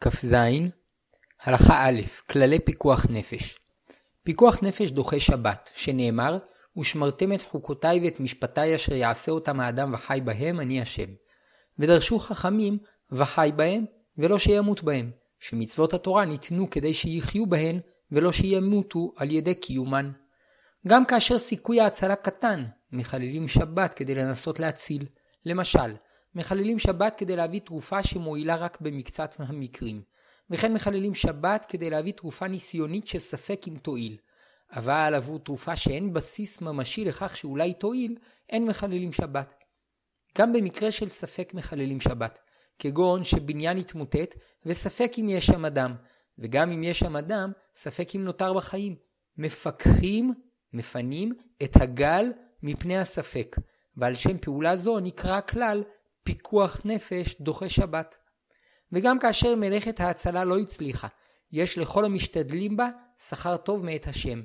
כ"ז 0.00 0.34
הלכה 1.42 1.88
א' 1.88 2.00
כללי 2.30 2.58
פיקוח 2.58 3.06
נפש 3.10 3.58
פיקוח 4.26 4.58
נפש 4.62 4.90
דוחה 4.90 5.20
שבת, 5.20 5.70
שנאמר 5.74 6.38
ושמרתם 6.78 7.32
את 7.32 7.42
חוקותיי 7.42 8.00
ואת 8.04 8.20
משפטיי 8.20 8.74
אשר 8.74 8.92
יעשה 8.92 9.32
אותם 9.32 9.60
האדם 9.60 9.94
וחי 9.94 10.20
בהם, 10.24 10.60
אני 10.60 10.80
השם. 10.80 11.08
ודרשו 11.78 12.18
חכמים 12.18 12.78
וחי 13.12 13.50
בהם, 13.56 13.84
ולא 14.18 14.38
שימות 14.38 14.82
בהם, 14.82 15.10
שמצוות 15.40 15.94
התורה 15.94 16.24
ניתנו 16.24 16.70
כדי 16.70 16.94
שיחיו 16.94 17.46
בהן, 17.46 17.80
ולא 18.12 18.32
שימותו 18.32 19.12
על 19.16 19.30
ידי 19.30 19.54
קיומן. 19.54 20.12
גם 20.86 21.04
כאשר 21.04 21.38
סיכוי 21.38 21.80
ההצלה 21.80 22.16
קטן, 22.16 22.64
מחללים 22.92 23.48
שבת 23.48 23.94
כדי 23.94 24.14
לנסות 24.14 24.60
להציל. 24.60 25.06
למשל, 25.44 25.94
מחללים 26.36 26.78
שבת 26.78 27.14
כדי 27.18 27.36
להביא 27.36 27.60
תרופה 27.60 28.02
שמועילה 28.02 28.56
רק 28.56 28.80
במקצת 28.80 29.34
מהמקרים, 29.38 30.02
וכן 30.50 30.72
מחללים 30.72 31.14
שבת 31.14 31.66
כדי 31.68 31.90
להביא 31.90 32.12
תרופה 32.12 32.48
ניסיונית 32.48 33.06
שספק 33.06 33.60
אם 33.68 33.76
תועיל. 33.82 34.16
אבל 34.72 35.14
עבור 35.14 35.38
תרופה 35.38 35.76
שאין 35.76 36.12
בסיס 36.12 36.60
ממשי 36.60 37.04
לכך 37.04 37.36
שאולי 37.36 37.74
תועיל, 37.74 38.16
אין 38.48 38.66
מחללים 38.66 39.12
שבת. 39.12 39.54
גם 40.38 40.52
במקרה 40.52 40.92
של 40.92 41.08
ספק 41.08 41.54
מחללים 41.54 42.00
שבת, 42.00 42.38
כגון 42.78 43.24
שבניין 43.24 43.76
התמוטט 43.76 44.36
וספק 44.66 45.12
אם 45.18 45.28
יש 45.28 45.46
שם 45.46 45.64
אדם, 45.64 45.94
וגם 46.38 46.70
אם 46.70 46.82
יש 46.82 46.98
שם 46.98 47.16
אדם, 47.16 47.52
ספק 47.76 48.08
אם 48.14 48.24
נותר 48.24 48.52
בחיים. 48.52 48.96
מפקחים, 49.38 50.34
מפנים, 50.72 51.34
את 51.62 51.76
הגל 51.76 52.32
מפני 52.62 52.98
הספק, 52.98 53.56
ועל 53.96 54.14
שם 54.14 54.38
פעולה 54.38 54.76
זו 54.76 55.00
נקרא 55.00 55.36
הכלל 55.36 55.82
פיקוח 56.26 56.80
נפש 56.84 57.36
דוחה 57.40 57.68
שבת. 57.68 58.18
וגם 58.92 59.18
כאשר 59.18 59.54
מלאכת 59.54 60.00
ההצלה 60.00 60.44
לא 60.44 60.58
הצליחה, 60.58 61.08
יש 61.52 61.78
לכל 61.78 62.04
המשתדלים 62.04 62.76
בה 62.76 62.88
שכר 63.28 63.56
טוב 63.56 63.84
מאת 63.84 64.06
השם. 64.06 64.42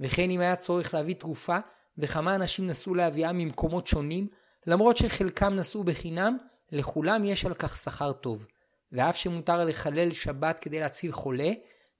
וכן 0.00 0.30
אם 0.30 0.40
היה 0.40 0.56
צורך 0.56 0.94
להביא 0.94 1.14
תרופה, 1.14 1.58
וכמה 1.98 2.34
אנשים 2.34 2.66
נסעו 2.66 2.94
להביאה 2.94 3.32
ממקומות 3.32 3.86
שונים, 3.86 4.28
למרות 4.66 4.96
שחלקם 4.96 5.54
נסעו 5.54 5.84
בחינם, 5.84 6.36
לכולם 6.72 7.24
יש 7.24 7.44
על 7.44 7.54
כך 7.54 7.76
שכר 7.76 8.12
טוב. 8.12 8.46
ואף 8.92 9.16
שמותר 9.16 9.64
לחלל 9.64 10.12
שבת 10.12 10.60
כדי 10.60 10.80
להציל 10.80 11.12
חולה, 11.12 11.50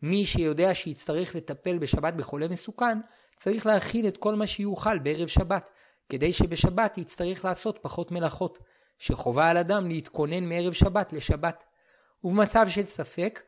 מי 0.02 0.26
שיודע 0.26 0.74
שיצטרך 0.74 1.34
לטפל 1.34 1.78
בשבת 1.78 2.14
בחולה 2.14 2.48
מסוכן, 2.48 2.98
צריך 3.36 3.66
להכין 3.66 4.06
את 4.06 4.16
כל 4.16 4.34
מה 4.34 4.46
שיוכל 4.46 4.98
בערב 4.98 5.28
שבת, 5.28 5.70
כדי 6.08 6.32
שבשבת 6.32 6.98
יצטרך 6.98 7.44
לעשות 7.44 7.78
פחות 7.82 8.12
מלאכות. 8.12 8.58
שחובה 8.98 9.50
על 9.50 9.56
אדם 9.56 9.89
להתכונן 9.89 10.48
מערב 10.48 10.73
שבת 10.73 11.12
לשבת. 11.12 11.64
ובמצב 12.25 12.67
של 12.69 12.87
ספק, 12.87 13.41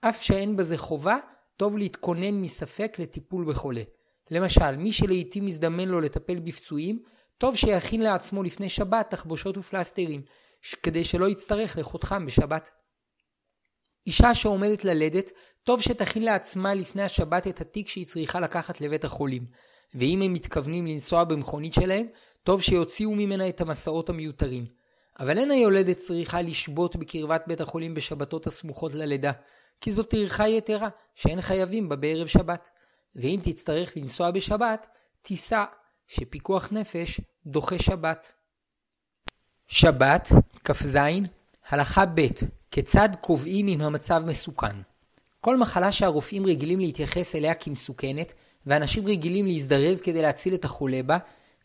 אף 0.00 0.22
שאין 0.22 0.56
בזה 0.56 0.78
חובה, 0.78 1.16
טוב 1.56 1.78
להתכונן 1.78 2.42
מספק 2.42 2.96
לטיפול 2.98 3.44
בחולה. 3.44 3.82
למשל, 4.30 4.76
מי 4.76 4.92
שלעיתים 4.92 5.46
מזדמן 5.46 5.88
לו 5.88 6.00
לטפל 6.00 6.38
בפצועים, 6.40 7.02
טוב 7.38 7.56
שיכין 7.56 8.00
לעצמו 8.00 8.42
לפני 8.42 8.68
שבת 8.68 9.10
תחבושות 9.10 9.58
ופלסטרים, 9.58 10.22
כדי 10.82 11.04
שלא 11.04 11.28
יצטרך 11.28 11.78
לאכול 11.78 12.00
חם 12.04 12.26
בשבת. 12.26 12.70
אישה 14.06 14.34
שעומדת 14.34 14.84
ללדת, 14.84 15.30
טוב 15.64 15.80
שתכין 15.80 16.22
לעצמה 16.22 16.74
לפני 16.74 17.02
השבת 17.02 17.46
את 17.46 17.60
התיק 17.60 17.88
שהיא 17.88 18.06
צריכה 18.06 18.40
לקחת 18.40 18.80
לבית 18.80 19.04
החולים. 19.04 19.46
ואם 19.94 20.22
הם 20.22 20.32
מתכוונים 20.32 20.86
לנסוע 20.86 21.24
במכונית 21.24 21.74
שלהם, 21.74 22.06
טוב 22.42 22.62
שיוציאו 22.62 23.14
ממנה 23.14 23.48
את 23.48 23.60
המסעות 23.60 24.08
המיותרים. 24.08 24.77
אבל 25.18 25.38
אין 25.38 25.50
היולדת 25.50 25.96
צריכה 25.96 26.42
לשבות 26.42 26.96
בקרבת 26.96 27.44
בית 27.46 27.60
החולים 27.60 27.94
בשבתות 27.94 28.46
הסמוכות 28.46 28.94
ללידה, 28.94 29.32
כי 29.80 29.92
זו 29.92 30.02
טרחה 30.02 30.48
יתרה 30.48 30.88
שאין 31.14 31.40
חייבים 31.40 31.88
בה 31.88 31.96
בערב 31.96 32.26
שבת. 32.26 32.68
ואם 33.16 33.40
תצטרך 33.42 33.96
לנסוע 33.96 34.30
בשבת, 34.30 34.86
תיסע, 35.22 35.64
שפיקוח 36.06 36.68
נפש 36.72 37.20
דוחה 37.46 37.78
שבת. 37.78 38.32
שבת, 39.66 40.28
כ"ז, 40.64 40.96
הלכה 41.68 42.06
ב' 42.06 42.26
כיצד 42.70 43.08
קובעים 43.20 43.68
אם 43.68 43.80
המצב 43.80 44.22
מסוכן. 44.26 44.76
כל 45.40 45.56
מחלה 45.56 45.92
שהרופאים 45.92 46.46
רגילים 46.46 46.80
להתייחס 46.80 47.34
אליה 47.34 47.54
כמסוכנת, 47.54 48.32
ואנשים 48.66 49.06
רגילים 49.06 49.46
להזדרז 49.46 50.00
כדי 50.00 50.22
להציל 50.22 50.54
את 50.54 50.64
החולה 50.64 51.02
בה, 51.02 51.18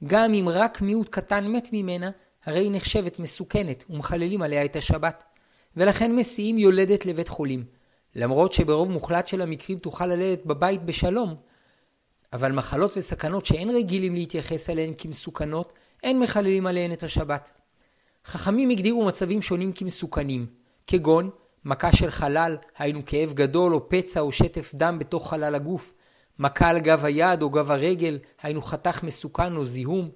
גם 0.08 0.34
אם 0.34 0.50
רק 0.52 0.82
מיעוט 0.82 1.10
קטן 1.10 1.48
מת 1.48 1.68
ממנה, 1.72 2.10
הרי 2.46 2.60
היא 2.60 2.72
נחשבת 2.72 3.20
מסוכנת 3.20 3.84
ומחללים 3.90 4.42
עליה 4.42 4.66
את 4.66 4.76
השבת. 4.76 5.24
ולכן 5.78 6.16
מסיעים 6.16 6.58
יולדת 6.58 7.06
לבית 7.06 7.28
חולים. 7.28 7.66
למרות 8.16 8.54
שברוב 8.54 8.92
מוחלט 8.92 9.28
של 9.28 9.42
המקרים 9.42 9.80
תוכל 9.80 10.06
ללדת 10.06 10.46
בבית 10.46 10.84
בשלום, 10.84 11.36
אבל 12.34 12.52
מחלות 12.52 12.94
וסכנות 12.98 13.46
שאין 13.46 13.70
רגילים 13.70 14.14
להתייחס 14.14 14.70
אליהן 14.70 14.94
כמסוכנות, 14.98 15.74
אין 16.04 16.20
מחללים 16.20 16.68
עליהן 16.68 16.94
את 16.94 17.04
השבת. 17.04 17.52
חכמים 18.26 18.70
הגדירו 18.70 19.06
מצבים 19.06 19.42
שונים 19.42 19.74
כמסוכנים, 19.74 20.46
כגון 20.88 21.30
מכה 21.66 21.96
של 21.96 22.12
חלל, 22.12 22.58
היינו 22.78 23.06
כאב 23.06 23.34
גדול 23.34 23.74
או 23.74 23.90
פצע 23.90 24.20
או 24.20 24.32
שטף 24.32 24.72
דם 24.76 25.00
בתוך 25.00 25.30
חלל 25.30 25.56
הגוף, 25.56 25.94
מכה 26.40 26.70
על 26.70 26.80
גב 26.80 27.06
היד 27.06 27.42
או 27.42 27.50
גב 27.50 27.72
הרגל, 27.72 28.20
היינו 28.42 28.62
חתך 28.62 29.04
מסוכן 29.04 29.56
או 29.56 29.66
זיהום, 29.66 30.10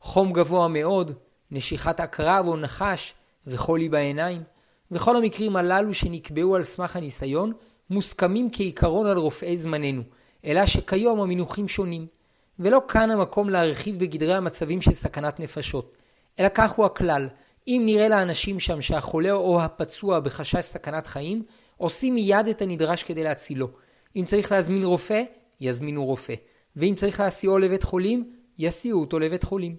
חום 0.00 0.32
גבוה 0.32 0.68
מאוד, 0.68 1.12
נשיכת 1.50 2.00
עקרב 2.00 2.46
או 2.46 2.56
נחש 2.56 3.14
וחולי 3.46 3.88
בעיניים, 3.88 4.42
וכל 4.90 5.16
המקרים 5.16 5.56
הללו 5.56 5.94
שנקבעו 5.94 6.56
על 6.56 6.62
סמך 6.62 6.96
הניסיון, 6.96 7.52
מוסכמים 7.90 8.48
כעיקרון 8.52 9.06
על 9.06 9.16
רופאי 9.16 9.56
זמננו, 9.56 10.02
אלא 10.44 10.66
שכיום 10.66 11.20
המינוחים 11.20 11.68
שונים. 11.68 12.06
ולא 12.58 12.82
כאן 12.88 13.10
המקום 13.10 13.50
להרחיב 13.50 13.98
בגדרי 13.98 14.34
המצבים 14.34 14.80
של 14.80 14.94
סכנת 14.94 15.40
נפשות, 15.40 15.96
אלא 16.40 16.48
כך 16.54 16.72
הוא 16.72 16.86
הכלל, 16.86 17.28
אם 17.68 17.82
נראה 17.84 18.08
לאנשים 18.08 18.60
שם 18.60 18.80
שהחולה 18.80 19.32
או 19.32 19.62
הפצוע 19.62 20.20
בחשש 20.20 20.60
סכנת 20.60 21.06
חיים, 21.06 21.42
עושים 21.76 22.14
מיד 22.14 22.46
את 22.50 22.62
הנדרש 22.62 23.02
כדי 23.02 23.24
להצילו. 23.24 23.68
אם 24.16 24.24
צריך 24.24 24.52
להזמין 24.52 24.84
רופא, 24.84 25.22
יזמינו 25.60 26.04
רופא. 26.04 26.34
ואם 26.76 26.94
צריך 26.96 27.20
להסיעו 27.20 27.58
לבית 27.58 27.82
חולים, 27.82 28.32
יסיעו 28.58 29.00
אותו 29.00 29.18
לבית 29.18 29.44
חולים. 29.44 29.76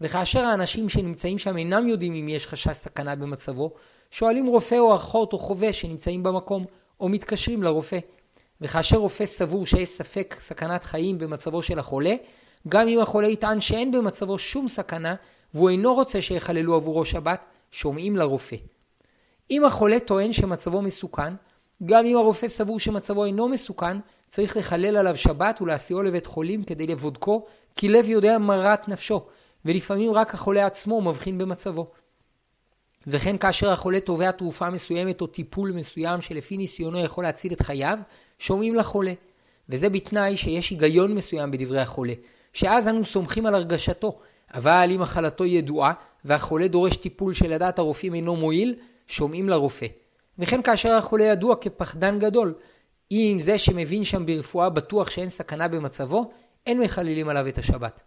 וכאשר 0.00 0.40
האנשים 0.40 0.88
שנמצאים 0.88 1.38
שם 1.38 1.56
אינם 1.56 1.88
יודעים 1.88 2.14
אם 2.14 2.28
יש 2.28 2.46
חשש 2.46 2.72
סכנה 2.72 3.16
במצבו, 3.16 3.72
שואלים 4.10 4.46
רופא 4.46 4.74
או 4.78 4.96
אחות 4.96 5.32
או 5.32 5.38
חובש 5.38 5.80
שנמצאים 5.80 6.22
במקום, 6.22 6.64
או 7.00 7.08
מתקשרים 7.08 7.62
לרופא. 7.62 7.98
וכאשר 8.60 8.96
רופא 8.96 9.26
סבור 9.26 9.66
שיש 9.66 9.88
ספק 9.88 10.36
סכנת 10.40 10.84
חיים 10.84 11.18
במצבו 11.18 11.62
של 11.62 11.78
החולה, 11.78 12.14
גם 12.68 12.88
אם 12.88 12.98
החולה 12.98 13.28
יטען 13.28 13.60
שאין 13.60 13.90
במצבו 13.90 14.38
שום 14.38 14.68
סכנה, 14.68 15.14
והוא 15.54 15.70
אינו 15.70 15.94
רוצה 15.94 16.22
שיחללו 16.22 16.74
עבורו 16.74 17.04
שבת, 17.04 17.46
שומעים 17.70 18.16
לרופא. 18.16 18.56
אם 19.50 19.64
החולה 19.64 20.00
טוען 20.00 20.32
שמצבו 20.32 20.82
מסוכן, 20.82 21.34
גם 21.84 22.04
אם 22.04 22.16
הרופא 22.16 22.48
סבור 22.48 22.80
שמצבו 22.80 23.24
אינו 23.24 23.48
מסוכן, 23.48 23.96
צריך 24.28 24.56
לחלל 24.56 24.96
עליו 24.96 25.16
שבת 25.16 25.62
ולהסיעו 25.62 26.02
לבית 26.02 26.26
חולים 26.26 26.64
כדי 26.64 26.86
לבודקו, 26.86 27.46
כי 27.76 27.88
לב 27.88 28.08
יודע 28.08 28.38
מרת 28.38 28.88
נפשו, 28.88 29.26
ולפעמים 29.66 30.12
רק 30.12 30.34
החולה 30.34 30.66
עצמו 30.66 31.00
מבחין 31.00 31.38
במצבו. 31.38 31.86
וכן 33.06 33.38
כאשר 33.38 33.70
החולה 33.70 34.00
תובע 34.00 34.30
תרופה 34.30 34.70
מסוימת 34.70 35.20
או 35.20 35.26
טיפול 35.26 35.72
מסוים 35.72 36.20
שלפי 36.20 36.56
ניסיונו 36.56 37.00
יכול 37.00 37.24
להציל 37.24 37.52
את 37.52 37.62
חייו, 37.62 37.98
שומעים 38.38 38.74
לחולה. 38.74 39.12
וזה 39.68 39.88
בתנאי 39.88 40.36
שיש 40.36 40.70
היגיון 40.70 41.14
מסוים 41.14 41.50
בדברי 41.50 41.80
החולה, 41.80 42.12
שאז 42.52 42.88
אנו 42.88 43.04
סומכים 43.04 43.46
על 43.46 43.54
הרגשתו, 43.54 44.18
אבל 44.54 44.90
אם 44.94 45.00
מחלתו 45.00 45.44
ידועה 45.44 45.92
והחולה 46.24 46.68
דורש 46.68 46.96
טיפול 46.96 47.32
שלדעת 47.32 47.78
הרופאים 47.78 48.14
אינו 48.14 48.36
מועיל, 48.36 48.74
שומעים 49.06 49.48
לרופא. 49.48 49.86
וכן 50.38 50.62
כאשר 50.62 50.92
החולה 50.92 51.24
ידוע 51.24 51.56
כפחדן 51.56 52.18
גדול, 52.18 52.54
אם 53.12 53.38
זה 53.40 53.58
שמבין 53.58 54.04
שם 54.04 54.26
ברפואה 54.26 54.70
בטוח 54.70 55.10
שאין 55.10 55.28
סכנה 55.28 55.68
במצבו, 55.68 56.30
אין 56.66 56.80
מחללים 56.80 57.28
עליו 57.28 57.48
את 57.48 57.58
השבת. 57.58 58.05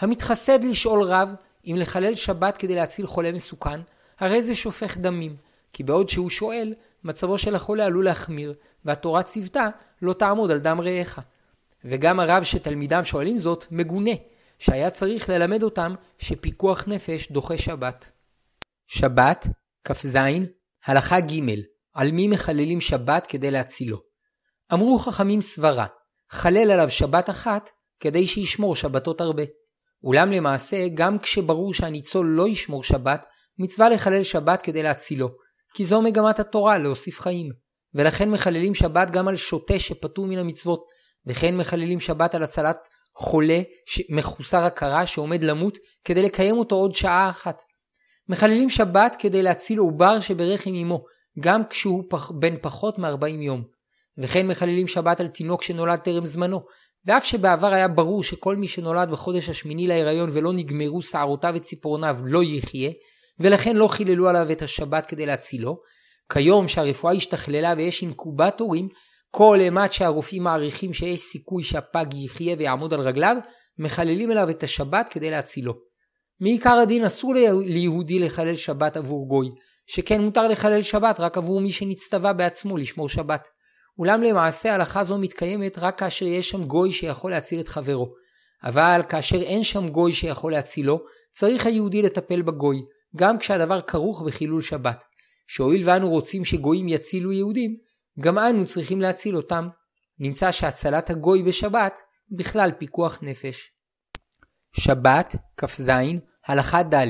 המתחסד 0.00 0.64
לשאול 0.64 1.02
רב 1.02 1.28
אם 1.66 1.76
לחלל 1.78 2.14
שבת 2.14 2.56
כדי 2.56 2.74
להציל 2.74 3.06
חולה 3.06 3.32
מסוכן, 3.32 3.80
הרי 4.18 4.42
זה 4.42 4.54
שופך 4.54 4.96
דמים, 4.96 5.36
כי 5.72 5.82
בעוד 5.82 6.08
שהוא 6.08 6.30
שואל, 6.30 6.74
מצבו 7.04 7.38
של 7.38 7.54
החולה 7.54 7.86
עלול 7.86 8.04
להחמיר, 8.04 8.54
והתורה 8.84 9.22
ציוותה 9.22 9.68
לא 10.02 10.12
תעמוד 10.12 10.50
על 10.50 10.58
דם 10.58 10.80
רעך. 10.80 11.18
וגם 11.84 12.20
הרב 12.20 12.44
שתלמידיו 12.44 13.04
שואלים 13.04 13.38
זאת, 13.38 13.66
מגונה, 13.70 14.10
שהיה 14.58 14.90
צריך 14.90 15.28
ללמד 15.28 15.62
אותם 15.62 15.94
שפיקוח 16.18 16.84
נפש 16.86 17.32
דוחה 17.32 17.58
שבת. 17.58 18.10
שבת, 18.86 19.46
כ"ז, 19.84 20.16
הלכה 20.84 21.20
ג' 21.20 21.40
על 21.94 22.12
מי 22.12 22.28
מחללים 22.28 22.80
שבת 22.80 23.26
כדי 23.26 23.50
להצילו. 23.50 24.00
אמרו 24.72 24.98
חכמים 24.98 25.40
סברה, 25.40 25.86
חלל 26.30 26.70
עליו 26.70 26.90
שבת 26.90 27.30
אחת 27.30 27.70
כדי 28.00 28.26
שישמור 28.26 28.76
שבתות 28.76 29.20
הרבה. 29.20 29.42
אולם 30.04 30.32
למעשה, 30.32 30.76
גם 30.94 31.18
כשברור 31.18 31.74
שהניצול 31.74 32.26
לא 32.26 32.48
ישמור 32.48 32.82
שבת, 32.82 33.22
מצווה 33.58 33.88
לחלל 33.88 34.22
שבת 34.22 34.62
כדי 34.62 34.82
להצילו, 34.82 35.28
כי 35.74 35.84
זו 35.84 36.02
מגמת 36.02 36.40
התורה 36.40 36.78
להוסיף 36.78 37.20
חיים. 37.20 37.48
ולכן 37.94 38.30
מחללים 38.30 38.74
שבת 38.74 39.10
גם 39.10 39.28
על 39.28 39.36
שוטה 39.36 39.78
שפטור 39.78 40.26
מן 40.26 40.38
המצוות, 40.38 40.84
וכן 41.26 41.56
מחללים 41.56 42.00
שבת 42.00 42.34
על 42.34 42.42
הצלת 42.42 42.76
חולה 43.16 43.60
מחוסר 44.10 44.58
הכרה 44.58 45.06
שעומד 45.06 45.42
למות 45.42 45.78
כדי 46.04 46.22
לקיים 46.22 46.58
אותו 46.58 46.76
עוד 46.76 46.94
שעה 46.94 47.30
אחת. 47.30 47.62
מחללים 48.28 48.70
שבת 48.70 49.16
כדי 49.18 49.42
להציל 49.42 49.78
עובר 49.78 50.20
שברחם 50.20 50.70
אמו, 50.74 51.04
גם 51.40 51.62
כשהוא 51.70 52.04
פח, 52.10 52.30
בן 52.30 52.54
פחות 52.62 52.98
מ-40 52.98 53.26
יום. 53.26 53.64
וכן 54.18 54.46
מחללים 54.46 54.86
שבת 54.86 55.20
על 55.20 55.28
תינוק 55.28 55.62
שנולד 55.62 55.98
טרם 55.98 56.26
זמנו, 56.26 56.60
ואף 57.06 57.24
שבעבר 57.24 57.72
היה 57.72 57.88
ברור 57.88 58.24
שכל 58.24 58.56
מי 58.56 58.68
שנולד 58.68 59.10
בחודש 59.10 59.48
השמיני 59.48 59.86
להיריון 59.86 60.30
ולא 60.32 60.52
נגמרו 60.52 61.02
שערותיו 61.02 61.52
וציפורניו 61.56 62.16
לא 62.24 62.42
יחיה, 62.42 62.90
ולכן 63.40 63.76
לא 63.76 63.88
חיללו 63.88 64.28
עליו 64.28 64.52
את 64.52 64.62
השבת 64.62 65.06
כדי 65.06 65.26
להצילו, 65.26 65.80
כיום 66.32 66.68
שהרפואה 66.68 67.12
השתכללה 67.12 67.74
ויש 67.76 68.02
אינקובטורים, 68.02 68.88
כל 69.30 69.58
אימת 69.60 69.92
שהרופאים 69.92 70.42
מעריכים 70.42 70.92
שיש 70.92 71.20
סיכוי 71.20 71.62
שהפג 71.62 72.14
יחיה 72.14 72.56
ויעמוד 72.58 72.94
על 72.94 73.00
רגליו, 73.00 73.36
מחללים 73.78 74.30
אליו 74.30 74.50
את 74.50 74.62
השבת 74.62 75.08
כדי 75.10 75.30
להצילו. 75.30 75.74
מעיקר 76.40 76.78
הדין 76.82 77.04
אסור 77.04 77.34
ליהודי 77.66 78.18
לחלל 78.18 78.56
שבת 78.56 78.96
עבור 78.96 79.28
גוי, 79.28 79.48
שכן 79.86 80.20
מותר 80.20 80.48
לחלל 80.48 80.82
שבת 80.82 81.20
רק 81.20 81.36
עבור 81.36 81.60
מי 81.60 81.72
שנצטווה 81.72 82.32
בעצמו 82.32 82.76
לשמור 82.76 83.08
שבת. 83.08 83.48
אולם 83.98 84.22
למעשה 84.22 84.74
הלכה 84.74 85.04
זו 85.04 85.18
מתקיימת 85.18 85.78
רק 85.78 85.98
כאשר 85.98 86.26
יש 86.26 86.50
שם 86.50 86.64
גוי 86.64 86.92
שיכול 86.92 87.30
להציל 87.30 87.60
את 87.60 87.68
חברו. 87.68 88.14
אבל 88.64 89.00
כאשר 89.08 89.42
אין 89.42 89.64
שם 89.64 89.88
גוי 89.88 90.12
שיכול 90.12 90.52
להצילו, 90.52 91.00
צריך 91.32 91.66
היהודי 91.66 92.02
לטפל 92.02 92.42
בגוי, 92.42 92.82
גם 93.16 93.38
כשהדבר 93.38 93.80
כרוך 93.80 94.22
בחילול 94.22 94.62
שבת. 94.62 94.98
שהואיל 95.46 95.88
ואנו 95.88 96.08
רוצים 96.08 96.44
שגויים 96.44 96.88
יצילו 96.88 97.32
יהודים, 97.32 97.76
גם 98.20 98.38
אנו 98.38 98.66
צריכים 98.66 99.00
להציל 99.00 99.36
אותם. 99.36 99.68
נמצא 100.18 100.52
שהצלת 100.52 101.10
הגוי 101.10 101.42
בשבת 101.42 101.94
בכלל 102.30 102.70
פיקוח 102.78 103.18
נפש. 103.22 103.72
שבת, 104.72 105.36
כ"ז, 105.56 105.90
הלכה 106.46 106.82
ד' 106.82 107.06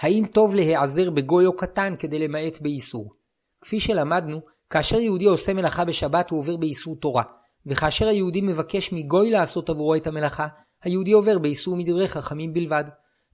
האם 0.00 0.24
טוב 0.32 0.54
להיעזר 0.54 1.10
בגוי 1.10 1.46
או 1.46 1.56
קטן 1.56 1.94
כדי 1.98 2.18
למעט 2.18 2.60
באיסור? 2.60 3.14
כפי 3.60 3.80
שלמדנו, 3.80 4.40
כאשר 4.72 5.00
יהודי 5.00 5.24
עושה 5.24 5.54
מלאכה 5.54 5.84
בשבת 5.84 6.30
הוא 6.30 6.38
עובר 6.38 6.56
באיסור 6.56 6.96
תורה, 6.96 7.22
וכאשר 7.66 8.08
היהודי 8.08 8.40
מבקש 8.40 8.92
מגוי 8.92 9.30
לעשות 9.30 9.70
עבורו 9.70 9.94
את 9.94 10.06
המלאכה, 10.06 10.46
היהודי 10.84 11.12
עובר 11.12 11.38
באיסור 11.38 11.76
מדברי 11.76 12.08
חכמים 12.08 12.52
בלבד. 12.52 12.84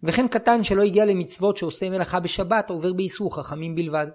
וכן 0.02 0.28
קטן 0.28 0.64
שלא 0.64 0.82
הגיע 0.82 1.04
למצוות 1.04 1.56
שעושה 1.56 1.90
מלאכה 1.90 2.20
בשבת 2.20 2.70
עובר 2.70 2.92
באיסור 2.92 3.36
חכמים 3.36 3.74
בלבד. 3.74 4.06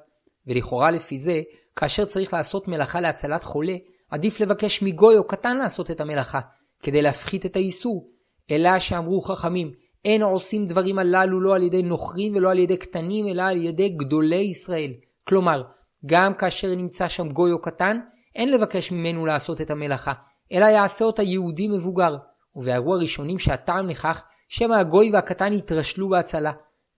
ולכאורה 0.48 0.92
לפי 0.92 1.20
זה, 1.20 1.42
כאשר 1.76 2.06
צריך 2.06 2.34
לעשות 2.34 2.68
מלאכה 2.68 3.02
להצלת 3.02 3.44
חולה, 3.44 3.76
עדיף 4.12 4.40
לבקש 4.40 4.82
מגוי 4.82 5.18
או 5.18 5.28
קטן 5.28 5.58
לעשות 5.58 5.92
את 5.92 6.02
המלאכה, 6.02 6.40
כדי 6.84 7.02
להפחית 7.02 7.46
את 7.46 7.56
האיסור. 7.56 8.10
אלא 8.52 8.80
שאמרו 8.80 9.22
חכמים, 9.22 9.72
אין 10.06 10.24
עושים 10.24 10.66
דברים 10.66 11.00
הללו 11.00 11.40
לא 11.40 11.56
על 11.56 11.64
ידי 11.64 11.82
נוכרים 11.82 12.36
ולא 12.36 12.52
על 12.52 12.60
ידי 12.60 12.78
קטנים, 12.78 13.28
אלא 13.28 13.42
על 13.42 13.58
ידי 13.58 13.90
גדולי 13.90 14.36
ישראל. 14.36 14.92
כלומר, 15.28 15.64
גם 16.06 16.34
כאשר 16.34 16.76
נמצא 16.76 17.08
שם 17.08 17.30
גוי 17.30 17.52
או 17.52 17.62
קטן, 17.62 18.00
אין 18.36 18.52
לבקש 18.52 18.92
ממנו 18.92 19.26
לעשות 19.26 19.62
את 19.62 19.72
המלאכה, 19.72 20.14
אלא 20.52 20.66
יעשה 20.66 21.06
אותה 21.06 21.24
יהודי 21.24 21.68
מבוגר. 21.68 22.16
ובהרו 22.56 22.94
הראשונים 22.94 23.40
שהטעם 23.40 23.90
לכך, 23.90 24.24
שמא 24.50 24.74
הגוי 24.74 25.12
והקטן 25.14 25.54
יתרשלו 25.54 26.10
בהצלה. 26.10 26.52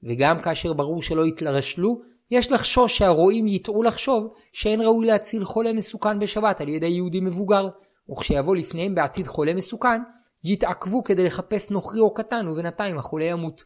וגם 0.04 0.42
כאשר 0.42 0.74
ברור 0.74 1.02
שלא 1.02 1.26
יתרשלו, 1.26 2.02
יש 2.32 2.52
לחשוש 2.52 2.98
שהרועים 2.98 3.48
יטעו 3.48 3.84
לחשוב 3.84 4.34
שאין 4.54 4.82
ראוי 4.82 5.08
להציל 5.08 5.46
חולה 5.46 5.74
מסוכן 5.74 6.20
בשבת 6.20 6.62
על 6.62 6.70
ידי 6.70 6.88
יהודי 6.88 7.20
מבוגר, 7.20 7.70
וכשיבוא 8.12 8.56
לפניהם 8.56 8.96
בעתיד 8.96 9.28
חולה 9.28 9.54
מסוכן, 9.54 10.02
יתעכבו 10.44 11.04
כדי 11.04 11.24
לחפש 11.24 11.70
נוכרי 11.70 12.00
או 12.00 12.14
קטן 12.14 12.48
ובינתיים 12.48 12.98
החולה 12.98 13.26
ימות. 13.26 13.64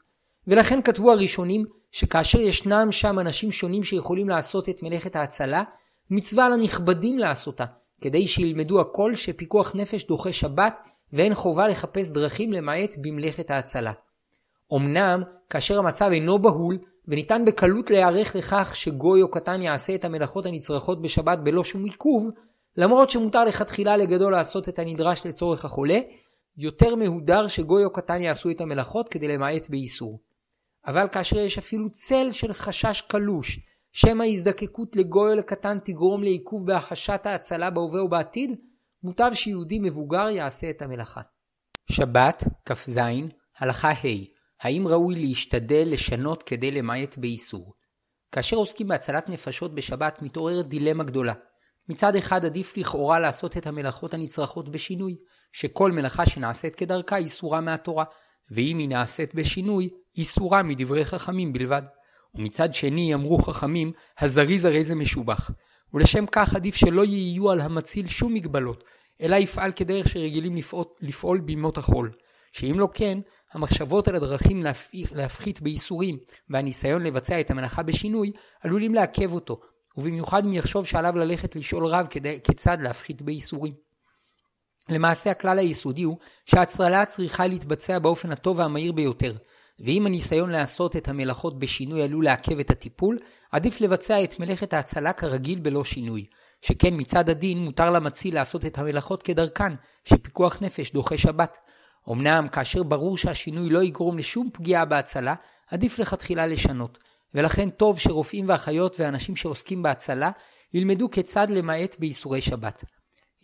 ולכן 0.50 0.82
כתבו 0.82 1.12
הראשונים 1.12 1.66
שכאשר 1.92 2.40
ישנם 2.40 2.88
שם 2.92 3.20
אנשים 3.20 3.52
שונים 3.52 3.84
שיכולים 3.84 4.30
לעשות 4.30 4.70
את 4.70 4.84
מלאכת 4.84 5.16
ההצלה, 5.16 5.64
מצווה 6.10 6.50
לנכבדים 6.50 7.20
לעשותה, 7.20 7.66
כדי 8.02 8.28
שילמדו 8.28 8.82
הכל 8.82 9.16
שפיקוח 9.16 9.76
נפש 9.76 10.08
דוחה 10.08 10.32
שבת 10.32 10.76
ואין 11.14 11.34
חובה 11.34 11.68
לחפש 11.68 12.12
דרכים 12.12 12.54
למעט 12.54 12.96
במלאכת 13.02 13.52
ההצלה. 13.52 13.92
אמנם, 14.74 15.24
כאשר 15.50 15.80
המצב 15.80 16.10
אינו 16.12 16.40
בהול, 16.40 16.78
וניתן 17.08 17.46
בקלות 17.46 17.90
להיערך 17.90 18.36
לכך 18.36 18.72
שגוי 18.76 19.22
או 19.22 19.32
קטן 19.32 19.62
יעשה 19.62 19.96
את 19.96 20.06
המלאכות 20.06 20.46
הנצרכות 20.46 21.02
בשבת 21.02 21.40
בלא 21.40 21.64
שום 21.64 21.84
עיכוב, 21.84 22.30
למרות 22.78 23.10
שמותר 23.10 23.46
לכתחילה 23.46 23.98
לגדול 23.98 24.32
לעשות 24.32 24.70
את 24.70 24.80
הנדרש 24.80 25.26
לצורך 25.26 25.66
החולה, 25.66 26.00
יותר 26.58 26.96
מהודר 26.96 27.48
שגוי 27.48 27.86
או 27.86 27.92
קטן 27.92 28.22
יעשו 28.22 28.50
את 28.50 28.62
המלאכות 28.62 29.10
כדי 29.10 29.28
למעט 29.28 29.70
באיסור. 29.70 30.20
אבל 30.88 31.08
כאשר 31.12 31.38
יש 31.38 31.58
אפילו 31.58 31.92
צל 31.92 32.32
של 32.32 32.54
חשש 32.54 33.02
קלוש, 33.02 33.60
שמא 33.92 34.24
הזדקקות 34.24 34.96
לגוי 34.96 35.32
או 35.32 35.36
לקטן 35.36 35.78
תגרום 35.86 36.24
לעיכוב 36.24 36.68
בהחשת 36.68 37.26
ההצלה 37.26 37.70
בהווה 37.70 38.04
ובעתיד, 38.04 38.52
מוטב 39.04 39.32
שיהודי 39.34 39.80
מבוגר 39.80 40.30
יעשה 40.30 40.70
את 40.70 40.82
המלאכה. 40.82 41.22
שבת, 41.92 42.44
כ"ז, 42.66 42.98
הלכה 43.60 43.92
ה' 43.92 44.40
האם 44.62 44.88
ראוי 44.88 45.16
להשתדל 45.16 45.88
לשנות 45.92 46.44
כדי 46.44 46.72
למעט 46.72 47.18
באיסור? 47.18 47.74
כאשר 48.32 48.58
עוסקים 48.58 48.88
בהצלת 48.88 49.30
נפשות 49.30 49.76
בשבת 49.76 50.22
מתעוררת 50.22 50.68
דילמה 50.68 51.04
גדולה. 51.04 51.34
מצד 51.90 52.16
אחד 52.16 52.46
עדיף 52.46 52.78
לכאורה 52.78 53.20
לעשות 53.20 53.58
את 53.58 53.68
המלאכות 53.68 54.14
הנצרכות 54.14 54.70
בשינוי, 54.70 55.16
שכל 55.52 55.92
מלאכה 55.92 56.26
שנעשית 56.26 56.76
כדרכה 56.76 57.18
איסורה 57.18 57.62
מהתורה, 57.62 58.04
ואם 58.52 58.78
היא 58.78 58.90
נעשית 58.90 59.36
בשינוי, 59.36 59.90
איסורה 60.18 60.64
מדברי 60.64 61.06
חכמים 61.06 61.54
בלבד. 61.54 61.82
ומצד 62.36 62.74
שני 62.74 63.14
אמרו 63.14 63.38
חכמים, 63.38 63.92
הזריז 64.20 64.66
הרי 64.66 64.84
זה 64.84 64.96
משובח. 64.96 65.52
ולשם 65.94 66.26
כך 66.26 66.56
עדיף 66.56 66.76
שלא 66.76 67.06
יהיו 67.06 67.52
על 67.52 67.62
המציל 67.62 68.08
שום 68.08 68.34
מגבלות, 68.34 68.84
אלא 69.22 69.36
יפעל 69.36 69.72
כדרך 69.72 70.10
שרגילים 70.10 70.56
לפעול, 70.56 70.86
לפעול 71.02 71.40
בימות 71.40 71.78
החול. 71.78 72.12
שאם 72.52 72.80
לא 72.80 72.88
כן, 72.94 73.20
המחשבות 73.54 74.08
על 74.08 74.16
הדרכים 74.16 74.64
להפחית 75.12 75.62
בייסורים 75.62 76.18
והניסיון 76.50 77.04
לבצע 77.04 77.40
את 77.40 77.52
המלאכה 77.52 77.84
בשינוי 77.84 78.32
עלולים 78.62 78.96
לעכב 78.96 79.34
אותו, 79.34 79.60
ובמיוחד 79.98 80.46
אם 80.46 80.54
יחשוב 80.54 80.86
שעליו 80.86 81.16
ללכת 81.16 81.56
לשאול 81.56 81.86
רב 81.86 82.08
כדי, 82.10 82.40
כיצד 82.44 82.78
להפחית 82.82 83.22
בייסורים. 83.22 83.74
למעשה 84.90 85.32
הכלל 85.32 85.60
היסודי 85.60 86.04
הוא 86.04 86.18
שההצללה 86.46 87.06
צריכה 87.06 87.48
להתבצע 87.48 88.00
באופן 88.00 88.32
הטוב 88.32 88.60
והמהיר 88.60 88.92
ביותר, 88.92 89.36
ואם 89.86 90.06
הניסיון 90.06 90.50
לעשות 90.50 90.96
את 90.96 91.08
המלאכות 91.08 91.60
בשינוי 91.60 92.04
עלול 92.04 92.26
לעכב 92.26 92.60
את 92.60 92.70
הטיפול, 92.70 93.20
עדיף 93.52 93.82
לבצע 93.82 94.24
את 94.24 94.40
מלאכת 94.40 94.74
ההצלה 94.74 95.14
כרגיל 95.14 95.60
בלא 95.60 95.84
שינוי. 95.84 96.26
שכן 96.62 96.94
מצד 96.98 97.30
הדין 97.30 97.60
מותר 97.60 97.90
למציל 97.90 98.36
לעשות 98.36 98.66
את 98.66 98.78
המלאכות 98.78 99.24
כדרכן, 99.24 99.74
שפיקוח 100.04 100.58
נפש 100.62 100.92
דוחה 100.92 101.18
שבת. 101.18 101.58
אמנם 102.12 102.48
כאשר 102.52 102.84
ברור 102.84 103.18
שהשינוי 103.18 103.70
לא 103.70 103.84
יגרום 103.84 104.18
לשום 104.18 104.50
פגיעה 104.54 104.86
בהצלה, 104.86 105.36
עדיף 105.72 106.00
לכתחילה 106.00 106.48
לשנות, 106.48 106.98
ולכן 107.36 107.70
טוב 107.70 108.00
שרופאים 108.00 108.46
ואחיות 108.48 109.00
ואנשים 109.00 109.36
שעוסקים 109.36 109.84
בהצלה 109.84 110.32
ילמדו 110.74 111.12
כיצד 111.12 111.48
למעט 111.50 111.96
בייסורי 112.00 112.42
שבת. 112.42 112.84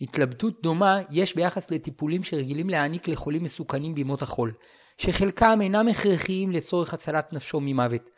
התלבטות 0.00 0.62
דומה 0.62 0.98
יש 1.10 1.34
ביחס 1.34 1.70
לטיפולים 1.70 2.22
שרגילים 2.22 2.70
להעניק 2.70 3.08
לחולים 3.08 3.42
מסוכנים 3.42 3.94
בימות 3.94 4.22
החול, 4.22 4.52
שחלקם 4.98 5.58
אינם 5.62 5.88
הכרחיים 5.88 6.52
לצורך 6.52 6.94
הצלת 6.94 7.32
נפשו 7.32 7.60
ממוות, 7.60 8.10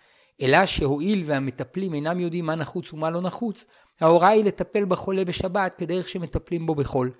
אלא 0.43 0.67
שהואיל 0.67 1.23
והמטפלים 1.27 1.95
אינם 1.95 2.21
יודעים 2.21 2.47
מה 2.47 2.55
נחוץ 2.55 2.93
ומה 2.93 3.11
לא 3.11 3.21
נחוץ, 3.21 3.65
ההוראה 4.01 4.29
היא 4.29 4.45
לטפל 4.45 4.85
בחולה 4.85 5.25
בשבת 5.25 5.75
כדרך 5.75 6.09
שמטפלים 6.09 6.67
בו 6.67 6.75
בחול. 6.75 7.11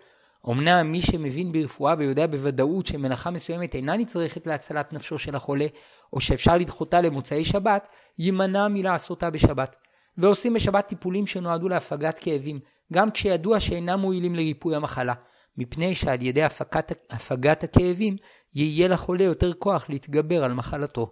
אמנם 0.49 0.93
מי 0.93 1.03
שמבין 1.03 1.53
ברפואה 1.53 1.95
ויודע 1.99 2.27
בוודאות 2.27 2.87
שמלאכה 2.87 3.31
מסוימת 3.31 3.75
אינה 3.75 3.97
נצרכת 3.97 4.47
להצלת 4.47 4.93
נפשו 4.93 5.19
של 5.19 5.35
החולה, 5.35 5.67
או 6.13 6.21
שאפשר 6.21 6.57
לדחותה 6.57 7.01
למוצאי 7.01 7.45
שבת, 7.45 7.89
יימנע 8.19 8.69
מלעשותה 8.69 9.31
בשבת. 9.31 9.77
ועושים 10.19 10.55
בשבת 10.55 10.87
טיפולים 10.87 11.27
שנועדו 11.27 11.69
להפגת 11.69 12.19
כאבים, 12.19 12.61
גם 12.93 13.11
כשידוע 13.11 13.61
שאינם 13.61 14.01
מועילים 14.01 14.35
לריפוי 14.35 14.77
המחלה, 14.77 15.15
מפני 15.59 15.95
שעל 15.95 16.23
ידי 16.23 16.43
הפגת, 16.43 16.93
הפגת 17.11 17.65
הכאבים 17.65 18.17
יהיה 18.55 18.89
לחולה 18.89 19.25
יותר 19.25 19.53
כוח 19.55 19.91
להתגבר 19.91 20.45
על 20.45 20.53
מחלתו. 20.53 21.11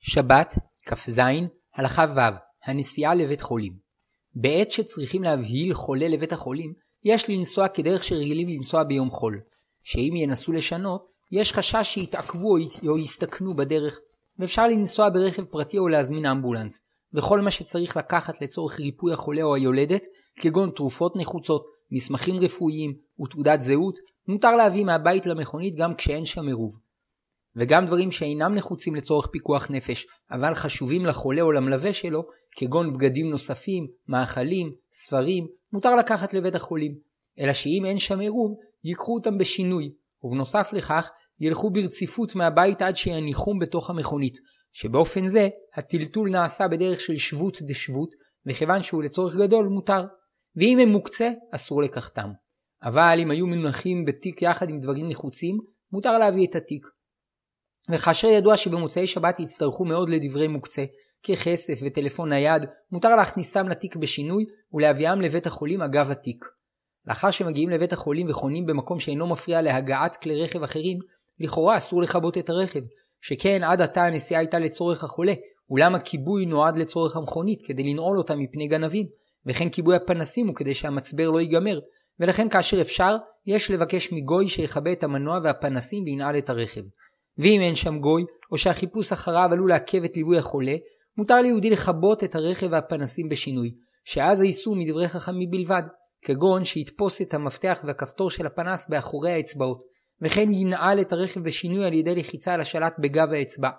שבת, 0.00 0.54
כ"ז, 0.86 1.20
הלכה 1.74 2.06
ו', 2.16 2.36
הנסיעה 2.70 3.14
לבית 3.14 3.40
חולים. 3.40 3.72
בעת 4.34 4.70
שצריכים 4.70 5.22
להבהיל 5.22 5.74
חולה 5.74 6.08
לבית 6.08 6.32
החולים, 6.32 6.72
יש 7.04 7.30
לנסוע 7.30 7.68
כדרך 7.68 8.04
שרגילים 8.04 8.48
לנסוע 8.48 8.84
ביום 8.84 9.10
חול, 9.10 9.40
שאם 9.82 10.12
ינסו 10.16 10.52
לשנות, 10.52 11.06
יש 11.32 11.52
חשש 11.52 11.82
שיתעכבו 11.82 12.56
או 12.88 12.98
יסתכנו 12.98 13.56
בדרך, 13.56 13.98
ואפשר 14.38 14.66
לנסוע 14.66 15.08
ברכב 15.10 15.44
פרטי 15.44 15.78
או 15.78 15.88
להזמין 15.88 16.26
אמבולנס, 16.26 16.82
וכל 17.14 17.40
מה 17.40 17.50
שצריך 17.50 17.96
לקחת 17.96 18.42
לצורך 18.42 18.80
ריפוי 18.80 19.12
החולה 19.12 19.42
או 19.42 19.54
היולדת, 19.54 20.02
כגון 20.36 20.70
תרופות 20.70 21.16
נחוצות, 21.16 21.66
מסמכים 21.90 22.36
רפואיים 22.36 22.94
ותעודת 23.22 23.62
זהות, 23.62 23.94
מותר 24.28 24.56
להביא 24.56 24.84
מהבית 24.84 25.26
למכונית 25.26 25.74
גם 25.76 25.94
כשאין 25.94 26.24
שם 26.24 26.46
עירוב. 26.46 26.78
וגם 27.56 27.86
דברים 27.86 28.10
שאינם 28.10 28.54
נחוצים 28.54 28.94
לצורך 28.94 29.26
פיקוח 29.26 29.70
נפש, 29.70 30.06
אבל 30.30 30.54
חשובים 30.54 31.06
לחולה 31.06 31.42
או 31.42 31.52
למלווה 31.52 31.92
שלו, 31.92 32.22
כגון 32.56 32.92
בגדים 32.92 33.30
נוספים, 33.30 33.86
מאכלים, 34.08 34.72
ספרים, 34.92 35.46
מותר 35.72 35.96
לקחת 35.96 36.34
לבית 36.34 36.54
החולים. 36.54 36.94
אלא 37.40 37.52
שאם 37.52 37.82
אין 37.84 37.98
שם 37.98 38.20
עירוב, 38.20 38.54
ייקחו 38.84 39.14
אותם 39.14 39.38
בשינוי, 39.38 39.92
ובנוסף 40.22 40.72
לכך, 40.72 41.10
ילכו 41.40 41.70
ברציפות 41.70 42.34
מהבית 42.34 42.82
עד 42.82 42.96
שיניחום 42.96 43.58
בתוך 43.58 43.90
המכונית, 43.90 44.38
שבאופן 44.72 45.28
זה 45.28 45.48
הטלטול 45.74 46.30
נעשה 46.30 46.68
בדרך 46.68 47.00
של 47.00 47.16
שבות 47.16 47.58
דשבות, 47.62 48.10
וכיוון 48.46 48.82
שהוא 48.82 49.02
לצורך 49.02 49.36
גדול 49.36 49.66
מותר. 49.66 50.04
ואם 50.56 50.78
הם 50.78 50.88
מוקצה, 50.88 51.30
אסור 51.52 51.82
לקחתם. 51.82 52.30
אבל 52.82 53.18
אם 53.22 53.30
היו 53.30 53.46
מונחים 53.46 54.04
בתיק 54.04 54.42
יחד 54.42 54.70
עם 54.70 54.80
דברים 54.80 55.08
נחוצים, 55.08 55.58
מותר 55.92 56.18
להביא 56.18 56.46
את 56.50 56.54
התיק. 56.54 56.86
וכאשר 57.90 58.28
ידוע 58.28 58.56
שבמוצאי 58.56 59.06
שבת 59.06 59.40
יצטרכו 59.40 59.84
מאוד 59.84 60.08
לדברי 60.08 60.48
מוקצה, 60.48 60.84
ככסף 61.22 61.78
וטלפון 61.82 62.28
נייד, 62.28 62.62
מותר 62.92 63.16
להכניסם 63.16 63.68
לתיק 63.68 63.96
בשינוי 63.96 64.44
ולהביאם 64.72 65.20
לבית 65.20 65.46
החולים 65.46 65.82
אגב 65.82 66.10
התיק. 66.10 66.44
לאחר 67.06 67.30
שמגיעים 67.30 67.68
לבית 67.68 67.92
החולים 67.92 68.30
וחונים 68.30 68.66
במקום 68.66 69.00
שאינו 69.00 69.26
מפריע 69.26 69.62
להגעת 69.62 70.16
כלי 70.16 70.42
רכב 70.42 70.62
אחרים, 70.62 70.98
לכאורה 71.40 71.76
אסור 71.76 72.02
לכבות 72.02 72.38
את 72.38 72.48
הרכב, 72.48 72.80
שכן 73.20 73.62
עד 73.64 73.80
עתה 73.80 74.04
הנסיעה 74.04 74.40
הייתה 74.40 74.58
לצורך 74.58 75.04
החולה, 75.04 75.32
אולם 75.70 75.94
הכיבוי 75.94 76.46
נועד 76.46 76.78
לצורך 76.78 77.16
המכונית 77.16 77.66
כדי 77.66 77.82
לנעול 77.82 78.18
אותה 78.18 78.36
מפני 78.36 78.68
גנבים, 78.68 79.06
וכן 79.46 79.68
כיבוי 79.68 79.96
הפנסים 79.96 80.46
הוא 80.46 80.54
כדי 80.54 80.74
שהמצבר 80.74 81.30
לא 81.30 81.40
ייגמר, 81.40 81.78
ולכן 82.20 82.48
כאשר 82.48 82.80
אפשר, 82.80 83.16
יש 83.46 83.70
לבקש 83.70 84.12
מגוי 84.12 84.48
שיכבה 84.48 84.92
את 84.92 85.04
המנוע 85.04 85.38
והפנסים 85.44 86.04
וינעל 86.04 86.38
את 86.38 86.50
הרכב. 86.50 86.80
ואם 87.38 87.60
אין 87.60 87.74
שם 87.74 87.98
גוי, 87.98 88.24
או 88.52 88.58
שהחיפוש 88.58 89.12
אחריו 89.12 89.48
עלול 89.52 89.68
לעכב 89.68 90.04
את 90.04 90.16
ליווי 90.16 90.38
החולה, 90.38 90.74
מותר 91.18 91.42
ליהודי 91.42 91.70
לכבות 91.70 92.24
את 92.24 92.34
הרכב 92.34 92.68
והפנסים 92.70 93.28
בשינוי, 93.28 93.70
שאז 94.04 94.40
האיסור 94.40 94.76
מדברי 94.76 95.08
חכמים 95.08 95.50
בלבד, 95.50 95.82
כגון 96.22 96.64
שיתפוס 96.64 97.22
את 97.22 97.34
המפתח 97.34 97.80
והכפתור 97.84 98.30
של 98.30 98.46
הפנס 98.46 98.88
באחורי 98.88 99.30
האצבעות, 99.30 99.78
וכן 100.22 100.52
ינעל 100.52 101.00
את 101.00 101.12
הרכב 101.12 101.40
בשינוי 101.40 101.84
על 101.84 101.92
ידי 101.92 102.14
לחיצה 102.14 102.54
על 102.54 102.60
השלט 102.60 102.94
בגב 102.98 103.32
האצבע. 103.32 103.70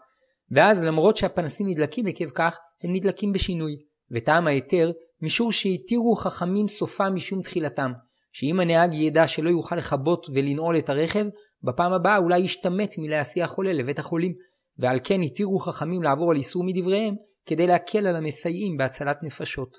ואז 0.52 0.84
למרות 0.84 1.18
שהפנסים 1.18 1.68
נדלקים 1.70 2.08
עקב 2.08 2.30
כך, 2.30 2.58
הם 2.84 2.94
נדלקים 2.94 3.34
בשינוי. 3.34 3.72
וטעם 4.12 4.48
ההיתר, 4.48 4.92
משום 5.22 5.52
שהתירו 5.52 6.16
חכמים 6.16 6.68
סופה 6.68 7.10
משום 7.10 7.42
תחילתם, 7.42 7.92
שאם 8.40 8.60
הנהג 8.60 8.94
ידע 8.94 9.28
שלא 9.28 9.50
יוכל 9.50 9.76
לכבות 9.76 10.28
ולנעול 10.34 10.78
את 10.78 10.90
הרכב, 10.90 11.26
בפעם 11.64 11.94
הבאה 11.94 12.18
אולי 12.18 12.40
ישתמט 12.40 12.96
מלהסיע 12.98 13.48
חולה 13.48 13.74
לבית 13.74 14.00
החולים, 14.00 14.34
ועל 14.78 15.00
כן 15.04 15.22
התירו 15.22 15.60
חכמים 15.60 16.04
לעבור 16.04 16.32
על 16.32 16.38
איסור 16.38 16.64
מדבריהם, 16.64 17.16
כדי 17.46 17.68
להקל 17.68 18.08
על 18.08 18.16
המסייעים 18.16 18.78
בהצלת 18.78 19.24
נפשות. 19.24 19.78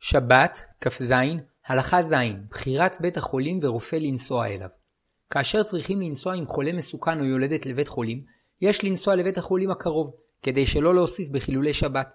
שבת, 0.00 0.64
כ"ז, 0.80 1.12
הלכה 1.66 2.02
ז', 2.02 2.14
בחירת 2.50 2.96
בית 3.00 3.16
החולים 3.16 3.58
ורופא 3.62 3.96
לנסוע 3.96 4.46
אליו. 4.46 4.68
כאשר 5.30 5.62
צריכים 5.62 6.00
לנסוע 6.00 6.34
עם 6.34 6.46
חולה 6.46 6.72
מסוכן 6.72 7.20
או 7.20 7.24
יולדת 7.24 7.66
לבית 7.66 7.88
חולים, 7.88 8.22
יש 8.60 8.84
לנסוע 8.84 9.16
לבית 9.16 9.38
החולים 9.38 9.70
הקרוב, 9.70 10.14
כדי 10.42 10.66
שלא 10.66 10.94
להוסיף 10.94 11.28
בחילולי 11.28 11.72
שבת. 11.72 12.08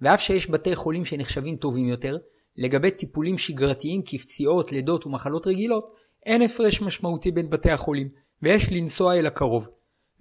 ואף 0.00 0.20
שיש 0.20 0.50
בתי 0.50 0.76
חולים 0.76 1.04
שנחשבים 1.04 1.56
טובים 1.56 1.88
יותר, 1.88 2.16
לגבי 2.58 2.90
טיפולים 2.90 3.38
שגרתיים 3.38 4.02
כפציעות, 4.06 4.72
לידות 4.72 5.06
ומחלות 5.06 5.46
רגילות, 5.46 5.84
אין 6.26 6.42
הפרש 6.42 6.82
משמעותי 6.82 7.30
בין 7.30 7.50
בתי 7.50 7.70
החולים, 7.70 8.08
ויש 8.42 8.72
לנסוע 8.72 9.14
אל 9.14 9.26
הקרוב. 9.26 9.68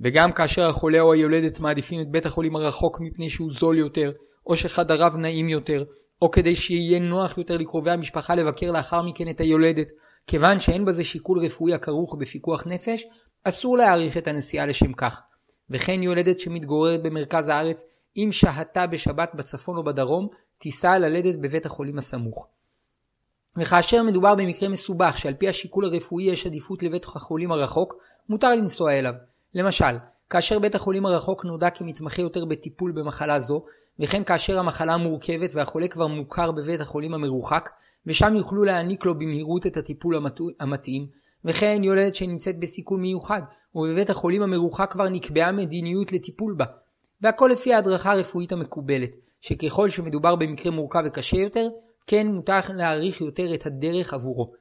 וגם 0.01 0.31
כאשר 0.31 0.69
החולה 0.69 1.01
או 1.01 1.13
היולדת 1.13 1.59
מעדיפים 1.59 2.01
את 2.01 2.11
בית 2.11 2.25
החולים 2.25 2.55
הרחוק 2.55 2.97
מפני 3.01 3.29
שהוא 3.29 3.51
זול 3.51 3.77
יותר, 3.77 4.11
או 4.47 4.57
שחדריו 4.57 5.11
נעים 5.17 5.49
יותר, 5.49 5.83
או 6.21 6.31
כדי 6.31 6.55
שיהיה 6.55 6.99
נוח 6.99 7.37
יותר 7.37 7.57
לקרובי 7.57 7.91
המשפחה 7.91 8.35
לבקר 8.35 8.71
לאחר 8.71 9.01
מכן 9.01 9.29
את 9.29 9.39
היולדת, 9.39 9.87
כיוון 10.27 10.59
שאין 10.59 10.85
בזה 10.85 11.03
שיקול 11.03 11.39
רפואי 11.39 11.73
הכרוך 11.73 12.15
בפיקוח 12.19 12.67
נפש, 12.67 13.05
אסור 13.43 13.77
להאריך 13.77 14.17
את 14.17 14.27
הנסיעה 14.27 14.65
לשם 14.65 14.93
כך. 14.93 15.21
וכן 15.69 16.03
יולדת 16.03 16.39
שמתגוררת 16.39 17.03
במרכז 17.03 17.47
הארץ, 17.47 17.83
אם 18.17 18.31
שהתה 18.31 18.87
בשבת 18.87 19.31
בצפון 19.35 19.77
או 19.77 19.83
בדרום, 19.83 20.27
תיסע 20.57 20.99
ללדת 20.99 21.35
בבית 21.39 21.65
החולים 21.65 21.97
הסמוך. 21.97 22.47
וכאשר 23.57 24.03
מדובר 24.03 24.35
במקרה 24.35 24.69
מסובך 24.69 25.17
שעל 25.17 25.33
פי 25.33 25.47
השיקול 25.47 25.85
הרפואי 25.85 26.23
יש 26.23 26.45
עדיפות 26.45 26.83
לבית 26.83 27.05
החולים 27.05 27.51
הרחוק, 27.51 27.95
מותר 28.29 28.55
לנסוע 28.55 28.93
אליו. 28.93 29.13
למשל, 29.53 29.97
כאשר 30.29 30.59
בית 30.59 30.75
החולים 30.75 31.05
הרחוק 31.05 31.45
נודע 31.45 31.69
כמתמחה 31.69 32.21
יותר 32.21 32.45
בטיפול 32.45 32.91
במחלה 32.91 33.39
זו, 33.39 33.65
וכן 33.99 34.23
כאשר 34.23 34.59
המחלה 34.59 34.97
מורכבת 34.97 35.49
והחולה 35.53 35.87
כבר 35.87 36.07
מוכר 36.07 36.51
בבית 36.51 36.81
החולים 36.81 37.13
המרוחק, 37.13 37.69
ושם 38.05 38.35
יוכלו 38.35 38.63
להעניק 38.63 39.05
לו 39.05 39.15
במהירות 39.15 39.67
את 39.67 39.77
הטיפול 39.77 40.21
המתאים, 40.59 41.07
וכן 41.45 41.81
יולדת 41.83 42.15
שנמצאת 42.15 42.59
בסיכון 42.59 43.01
מיוחד, 43.01 43.41
ובבית 43.75 44.09
החולים 44.09 44.41
המרוחק 44.41 44.91
כבר 44.91 45.09
נקבעה 45.09 45.51
מדיניות 45.51 46.11
לטיפול 46.11 46.53
בה. 46.57 46.65
והכל 47.21 47.49
לפי 47.53 47.73
ההדרכה 47.73 48.11
הרפואית 48.11 48.51
המקובלת, 48.51 49.11
שככל 49.41 49.89
שמדובר 49.89 50.35
במקרה 50.35 50.71
מורכב 50.71 51.03
וקשה 51.05 51.37
יותר, 51.37 51.67
כן 52.07 52.27
מותר 52.27 52.59
להעריך 52.75 53.21
יותר 53.21 53.53
את 53.53 53.65
הדרך 53.65 54.13
עבורו. 54.13 54.51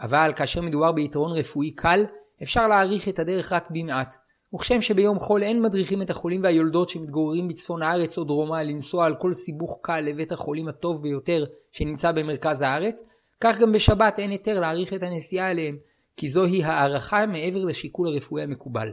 אבל 0.00 0.32
כאשר 0.36 0.62
מדובר 0.62 0.92
ביתרון 0.92 1.32
רפואי 1.32 1.70
קל, 1.70 2.04
אפשר 2.42 2.68
להעריך 2.68 3.08
את 3.08 3.18
הדרך 3.18 3.52
רק 3.52 3.68
במעט. 3.70 4.16
וכשם 4.54 4.80
שביום 4.80 5.18
חול 5.18 5.42
אין 5.42 5.62
מדריכים 5.62 6.02
את 6.02 6.10
החולים 6.10 6.42
והיולדות 6.42 6.88
שמתגוררים 6.88 7.48
בצפון 7.48 7.82
הארץ 7.82 8.18
או 8.18 8.24
דרומה 8.24 8.62
לנסוע 8.62 9.06
על 9.06 9.14
כל 9.14 9.32
סיבוך 9.32 9.78
קל 9.82 10.00
לבית 10.00 10.32
החולים 10.32 10.68
הטוב 10.68 11.02
ביותר 11.02 11.44
שנמצא 11.72 12.12
במרכז 12.12 12.60
הארץ, 12.60 13.02
כך 13.40 13.58
גם 13.58 13.72
בשבת 13.72 14.18
אין 14.18 14.30
היתר 14.30 14.60
להעריך 14.60 14.92
את 14.92 15.02
הנסיעה 15.02 15.50
אליהם, 15.50 15.76
כי 16.16 16.28
זוהי 16.28 16.64
הערכה 16.64 17.26
מעבר 17.26 17.64
לשיקול 17.64 18.08
הרפואי 18.08 18.42
המקובל. 18.42 18.92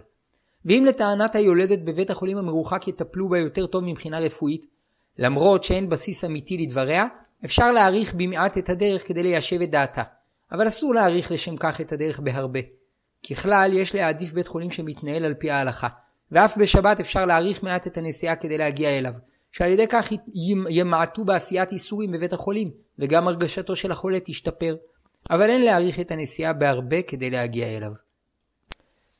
ואם 0.65 0.85
לטענת 0.87 1.35
היולדת 1.35 1.79
בבית 1.79 2.09
החולים 2.09 2.37
המרוחק 2.37 2.87
יטפלו 2.87 3.29
בה 3.29 3.39
יותר 3.39 3.67
טוב 3.67 3.83
מבחינה 3.83 4.19
רפואית, 4.19 4.65
למרות 5.17 5.63
שאין 5.63 5.89
בסיס 5.89 6.25
אמיתי 6.25 6.57
לדבריה, 6.57 7.05
אפשר 7.45 7.71
להעריך 7.71 8.13
במעט 8.13 8.57
את 8.57 8.69
הדרך 8.69 9.07
כדי 9.07 9.23
ליישב 9.23 9.61
את 9.61 9.71
דעתה, 9.71 10.03
אבל 10.51 10.67
אסור 10.67 10.93
להעריך 10.93 11.31
לשם 11.31 11.57
כך 11.57 11.81
את 11.81 11.91
הדרך 11.91 12.19
בהרבה. 12.19 12.59
ככלל, 13.29 13.71
יש 13.73 13.95
להעדיף 13.95 14.31
בית 14.31 14.47
חולים 14.47 14.71
שמתנהל 14.71 15.25
על 15.25 15.33
פי 15.33 15.51
ההלכה, 15.51 15.87
ואף 16.31 16.57
בשבת 16.57 16.99
אפשר 16.99 17.25
להעריך 17.25 17.63
מעט 17.63 17.87
את 17.87 17.97
הנסיעה 17.97 18.35
כדי 18.35 18.57
להגיע 18.57 18.89
אליו, 18.89 19.13
שעל 19.51 19.71
ידי 19.71 19.87
כך 19.89 20.09
ימעטו 20.69 21.25
בעשיית 21.25 21.71
איסורים 21.71 22.11
בבית 22.11 22.33
החולים, 22.33 22.71
וגם 22.99 23.27
הרגשתו 23.27 23.75
של 23.75 23.91
החולה 23.91 24.19
תשתפר. 24.19 24.75
אבל 25.29 25.49
אין 25.49 25.61
להעריך 25.61 25.99
את 25.99 26.11
הנסיעה 26.11 26.53
בהרבה 26.53 27.01
כדי 27.01 27.29
להגיע 27.29 27.77
אליו. 27.77 27.91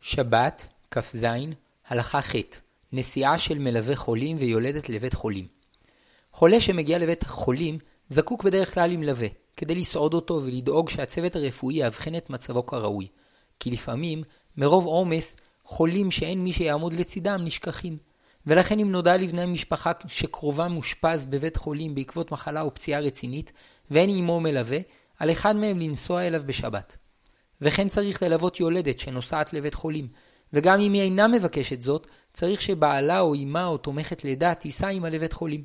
שבת, 0.02 0.68
כ"ז, 0.92 1.26
הלכה 1.88 2.22
ח' 2.22 2.36
נסיעה 2.94 3.38
של 3.38 3.60
מלווה 3.60 3.96
חולים 3.96 4.38
ויולדת 4.40 4.90
לבית 4.90 5.14
חולים. 5.14 5.61
חולה 6.34 6.62
שמגיע 6.62 6.98
לבית 6.98 7.24
חולים 7.24 7.78
זקוק 8.10 8.44
בדרך 8.44 8.74
כלל 8.74 8.90
למלווה, 8.90 9.28
כדי 9.58 9.76
לסעוד 9.76 10.14
אותו 10.14 10.42
ולדאוג 10.44 10.90
שהצוות 10.90 11.36
הרפואי 11.36 11.76
יאבחן 11.76 12.16
את 12.16 12.30
מצבו 12.30 12.66
כראוי. 12.66 13.08
כי 13.60 13.72
לפעמים, 13.72 14.24
מרוב 14.58 14.86
עומס, 14.86 15.38
חולים 15.64 16.12
שאין 16.12 16.44
מי 16.44 16.52
שיעמוד 16.52 16.94
לצידם 16.94 17.42
נשכחים. 17.44 17.98
ולכן 18.48 18.80
אם 18.80 18.92
נודע 18.92 19.18
לבני 19.18 19.42
המשפחה 19.42 19.92
שקרובה 20.08 20.68
מושפז 20.68 21.26
בבית 21.26 21.58
חולים 21.58 21.96
בעקבות 21.96 22.32
מחלה 22.32 22.62
או 22.62 22.74
פציעה 22.74 23.00
רצינית, 23.00 23.52
ואין 23.92 24.10
עמו 24.10 24.40
מלווה, 24.40 24.78
על 25.20 25.32
אחד 25.32 25.56
מהם 25.56 25.80
לנסוע 25.80 26.22
אליו 26.22 26.42
בשבת. 26.46 26.98
וכן 27.62 27.90
צריך 27.90 28.24
ללוות 28.24 28.60
יולדת 28.60 29.00
שנוסעת 29.00 29.54
לבית 29.54 29.74
חולים, 29.74 30.08
וגם 30.54 30.80
אם 30.80 30.94
היא 30.94 31.02
אינה 31.02 31.28
מבקשת 31.28 31.82
זאת, 31.82 32.08
צריך 32.34 32.62
שבעלה 32.62 33.20
או 33.20 33.36
אמה 33.36 33.66
או 33.66 33.78
תומכת 33.78 34.24
לידה 34.24 34.54
תיסע 34.54 34.88
עמה 34.88 35.10
לבית 35.10 35.34
חולים. 35.34 35.64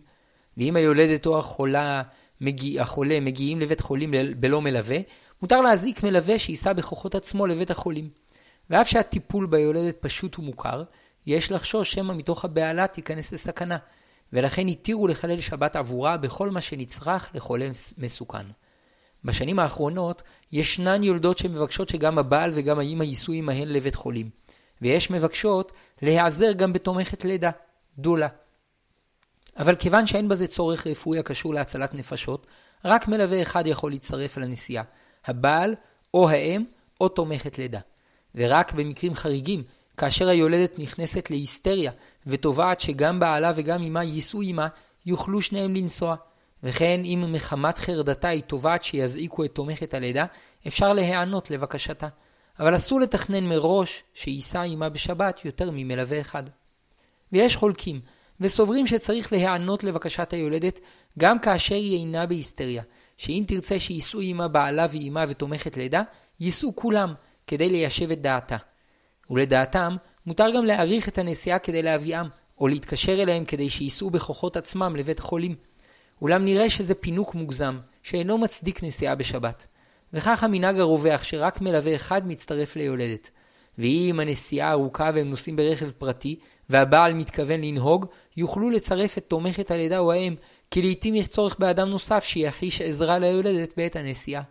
ואם 0.56 0.76
היולדת 0.76 1.26
או 1.26 1.38
החולה, 1.38 2.02
מגיע, 2.40 2.82
החולה 2.82 3.20
מגיעים 3.20 3.60
לבית 3.60 3.80
חולים 3.80 4.14
בלא 4.40 4.62
מלווה, 4.62 4.98
מותר 5.42 5.60
להזעיק 5.60 6.02
מלווה 6.02 6.38
שייסע 6.38 6.72
בכוחות 6.72 7.14
עצמו 7.14 7.46
לבית 7.46 7.70
החולים. 7.70 8.08
ואף 8.70 8.88
שהטיפול 8.88 9.46
ביולדת 9.46 9.96
פשוט 10.00 10.38
ומוכר, 10.38 10.82
יש 11.26 11.52
לחשוש 11.52 11.92
שמא 11.92 12.14
מתוך 12.14 12.44
הבהלה 12.44 12.86
תיכנס 12.86 13.32
לסכנה, 13.32 13.76
ולכן 14.32 14.68
התירו 14.68 15.06
לחלל 15.06 15.40
שבת 15.40 15.76
עבורה 15.76 16.16
בכל 16.16 16.50
מה 16.50 16.60
שנצרך 16.60 17.30
לחולה 17.34 17.68
מסוכן. 17.98 18.46
בשנים 19.25 19.58
האחרונות 19.58 20.22
ישנן 20.52 21.02
יולדות 21.02 21.38
שמבקשות 21.38 21.88
שגם 21.88 22.18
הבעל 22.18 22.50
וגם 22.54 22.78
האמא 22.78 23.04
ייסעו 23.04 23.34
עמהן 23.34 23.68
לבית 23.68 23.94
חולים, 23.94 24.30
ויש 24.82 25.10
מבקשות 25.10 25.72
להיעזר 26.02 26.52
גם 26.52 26.72
בתומכת 26.72 27.25
לידה, 27.25 27.50
דולה. 27.98 28.28
אבל 29.58 29.75
כיוון 29.75 30.06
שאין 30.06 30.28
בזה 30.28 30.46
צורך 30.46 30.86
רפואי 30.86 31.18
הקשור 31.18 31.54
להצלת 31.54 31.94
נפשות, 31.94 32.46
רק 32.84 33.08
מלווה 33.08 33.42
אחד 33.42 33.66
יכול 33.66 33.90
להצטרף 33.90 34.36
לנסיעה, 34.36 34.84
הבעל 35.26 35.75
או 36.14 36.28
האם 36.30 36.64
או 37.00 37.08
תומכת 37.08 37.58
לידה. 37.58 37.80
ורק 38.34 38.72
במקרים 38.72 39.14
חריגים, 39.14 39.62
כאשר 39.96 40.28
היולדת 40.28 40.78
נכנסת 40.78 41.30
להיסטריה 41.30 41.92
ותובעת 42.26 42.80
שגם 42.80 43.20
בעלה 43.20 43.52
וגם 43.56 43.82
אמה 43.82 44.04
יישאו 44.04 44.42
עמה, 44.42 44.68
יוכלו 45.06 45.42
שניהם 45.42 45.75
לנסוע. 45.75 46.16
וכן 46.62 47.00
אם 47.04 47.25
מחמת 47.32 47.78
חרדתה 47.78 48.28
היא 48.28 48.42
תובעת 48.42 48.84
שיזעיקו 48.84 49.44
את 49.44 49.54
תומכת 49.54 49.94
הלידה, 49.94 50.26
אפשר 50.66 50.92
להיענות 50.92 51.50
לבקשתה. 51.50 52.08
אבל 52.60 52.76
אסור 52.76 53.00
לתכנן 53.00 53.44
מראש 53.48 54.04
שיישא 54.14 54.58
עמה 54.58 54.88
בשבת 54.88 55.44
יותר 55.44 55.70
ממלווה 55.72 56.20
אחד. 56.20 56.42
ויש 57.32 57.56
חולקים, 57.56 58.00
וסוברים 58.40 58.86
שצריך 58.86 59.32
להיענות 59.32 59.84
לבקשת 59.84 60.32
היולדת 60.32 60.80
גם 61.18 61.38
כאשר 61.38 61.74
היא 61.74 61.98
אינה 61.98 62.26
בהיסטריה, 62.26 62.82
שאם 63.16 63.44
תרצה 63.46 63.78
שיישאו 63.78 64.20
עמה 64.20 64.48
בעלה 64.48 64.86
ואימה 64.90 65.24
ותומכת 65.28 65.76
לידה, 65.76 66.02
יישאו 66.40 66.76
כולם, 66.76 67.14
כדי 67.46 67.70
ליישב 67.70 68.10
את 68.10 68.22
דעתה. 68.22 68.56
ולדעתם, 69.30 69.96
מותר 70.26 70.50
גם 70.56 70.64
להאריך 70.64 71.08
את 71.08 71.18
הנסיעה 71.18 71.58
כדי 71.58 71.82
להביאם, 71.82 72.26
או 72.60 72.68
להתקשר 72.68 73.22
אליהם 73.22 73.44
כדי 73.44 73.70
שייסעו 73.70 74.10
בכוחות 74.10 74.56
עצמם 74.56 74.96
לבית 74.96 75.20
חולים. 75.20 75.54
אולם 76.22 76.44
נראה 76.44 76.70
שזה 76.70 76.94
פינוק 76.94 77.34
מוגזם, 77.34 77.78
שאינו 78.02 78.38
מצדיק 78.38 78.82
נסיעה 78.82 79.14
בשבת. 79.14 79.66
וכך 80.12 80.44
המנהג 80.44 80.78
הרווח 80.80 81.22
שרק 81.22 81.60
מלווה 81.60 81.94
אחד 81.94 82.26
מצטרף 82.26 82.76
ליולדת. 82.76 83.30
ואם 83.78 84.20
הנסיעה 84.22 84.70
ארוכה 84.70 85.10
והם 85.14 85.30
נוסעים 85.30 85.56
ברכב 85.56 85.90
פרטי, 85.90 86.38
והבעל 86.70 87.14
מתכוון 87.14 87.60
לנהוג, 87.60 88.06
יוכלו 88.36 88.70
לצרף 88.70 89.18
את 89.18 89.24
תומכת 89.28 89.70
הלידה 89.70 89.98
או 89.98 90.12
האם, 90.12 90.34
כי 90.70 90.82
לעתים 90.82 91.14
יש 91.14 91.28
צורך 91.28 91.56
באדם 91.58 91.88
נוסף 91.88 92.24
שיחיש 92.24 92.80
עזרה 92.80 93.18
ליולדת 93.18 93.72
בעת 93.76 93.96
הנסיעה. 93.96 94.42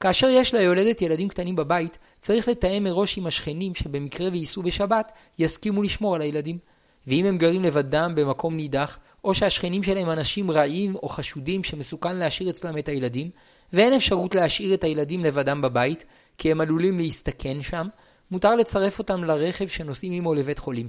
כאשר 0.00 0.28
יש 0.28 0.54
ליולדת 0.54 1.02
ילדים 1.02 1.28
קטנים 1.28 1.56
בבית, 1.56 1.98
צריך 2.20 2.48
לתאם 2.48 2.84
מראש 2.84 3.18
עם 3.18 3.26
השכנים 3.26 3.74
שבמקרה 3.74 4.28
וייסעו 4.32 4.62
בשבת, 4.62 5.12
יסכימו 5.38 5.82
לשמור 5.82 6.14
על 6.14 6.20
הילדים. 6.20 6.58
ואם 7.06 7.26
הם 7.26 7.38
גרים 7.38 7.62
לבדם 7.62 8.12
במקום 8.16 8.56
נידח, 8.56 8.98
או 9.24 9.34
שהשכנים 9.34 9.82
שלהם 9.82 10.10
אנשים 10.10 10.50
רעים 10.50 10.94
או 10.94 11.08
חשודים 11.08 11.64
שמסוכן 11.64 12.16
להשאיר 12.16 12.50
אצלם 12.50 12.78
את 12.78 12.88
הילדים, 12.88 13.30
ואין 13.72 13.92
אפשרות 13.92 14.34
להשאיר 14.34 14.74
את 14.74 14.84
הילדים 14.84 15.24
לבדם 15.24 15.62
בבית, 15.62 16.04
כי 16.38 16.50
הם 16.50 16.60
עלולים 16.60 16.98
להסתכן 16.98 17.62
שם, 17.62 17.88
מותר 18.30 18.56
לצרף 18.56 18.98
אותם 18.98 19.24
לרכב 19.24 19.66
שנוסעים 19.66 20.12
עמו 20.12 20.34
לבית 20.34 20.58
חולים, 20.58 20.88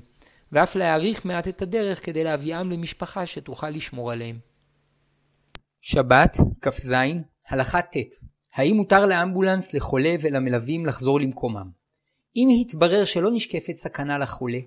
ואף 0.52 0.76
להאריך 0.76 1.26
מעט 1.26 1.48
את 1.48 1.62
הדרך 1.62 2.06
כדי 2.06 2.24
להביאם 2.24 2.72
למשפחה 2.72 3.26
שתוכל 3.26 3.70
לשמור 3.70 4.12
עליהם. 4.12 4.40
שבת, 5.82 6.38
כ"ז, 6.62 6.94
הלכה 7.48 7.82
ט' 7.82 7.96
האם 8.54 8.76
מותר 8.76 9.06
לאמבולנס 9.06 9.74
לחולה 9.74 10.16
ולמלווים 10.22 10.86
לחזור 10.86 11.20
למקומם? 11.20 11.70
אם 12.36 12.48
התברר 12.62 13.06
שלא 13.06 13.32
נשקפת 13.32 13.76
סכנה 13.76 14.18
לחולה, 14.18 14.60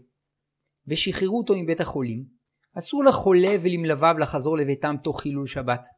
ושחררו 0.87 1.39
אותו 1.39 1.55
מבית 1.57 1.81
החולים, 1.81 2.25
אסור 2.79 3.05
לחולה 3.05 3.55
ולמלוויו 3.63 4.15
לחזור 4.19 4.57
לביתם 4.57 4.97
תוך 5.03 5.21
חילול 5.21 5.47
שבת, 5.47 5.89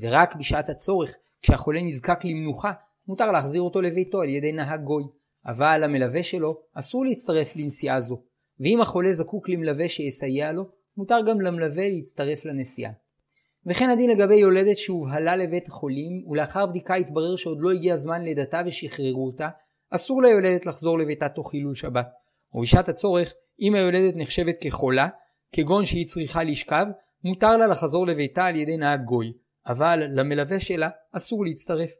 ורק 0.00 0.34
בשעת 0.34 0.68
הצורך, 0.68 1.14
כשהחולה 1.42 1.82
נזקק 1.82 2.24
למנוחה, 2.24 2.72
מותר 3.06 3.32
להחזיר 3.32 3.62
אותו 3.62 3.80
לביתו 3.80 4.20
על 4.20 4.28
ידי 4.28 4.52
נהג 4.52 4.80
גוי, 4.80 5.04
אבל 5.46 5.82
המלווה 5.84 6.22
שלו 6.22 6.60
אסור 6.74 7.04
להצטרף 7.04 7.56
לנסיעה 7.56 8.00
זו, 8.00 8.22
ואם 8.60 8.80
החולה 8.80 9.12
זקוק 9.12 9.48
למלווה 9.48 9.88
שיסייע 9.88 10.52
לו, 10.52 10.64
מותר 10.96 11.20
גם 11.28 11.40
למלווה 11.40 11.88
להצטרף 11.88 12.44
לנסיעה. 12.44 12.92
וכן 13.66 13.88
הדין 13.88 14.10
לגבי 14.10 14.36
יולדת 14.36 14.76
שהובהלה 14.76 15.36
לבית 15.36 15.68
החולים 15.68 16.28
ולאחר 16.28 16.66
בדיקה 16.66 16.94
התברר 16.94 17.36
שעוד 17.36 17.58
לא 17.60 17.70
הגיע 17.70 17.96
זמן 17.96 18.22
לידתה 18.22 18.62
ושחררו 18.66 19.26
אותה, 19.26 19.48
אסור 19.90 20.22
ליולדת 20.22 20.66
לחזור 20.66 20.98
לביתה 20.98 21.28
תוך 21.28 21.50
חילול 21.50 21.74
שבת. 21.74 22.08
ובשעת 22.54 22.88
הצורך, 22.88 23.34
אם 23.60 23.74
היולדת 23.74 24.14
נחשבת 24.16 24.56
כחולה, 24.60 25.08
כגון 25.52 25.84
שהיא 25.84 26.06
צריכה 26.06 26.44
לשכב, 26.44 26.86
מותר 27.24 27.56
לה 27.56 27.66
לחזור 27.66 28.06
לביתה 28.06 28.44
על 28.44 28.56
ידי 28.56 28.76
נהג 28.76 29.00
גוי, 29.04 29.32
אבל 29.66 30.02
למלווה 30.14 30.60
שלה 30.60 30.88
אסור 31.12 31.44
להצטרף. 31.44 31.90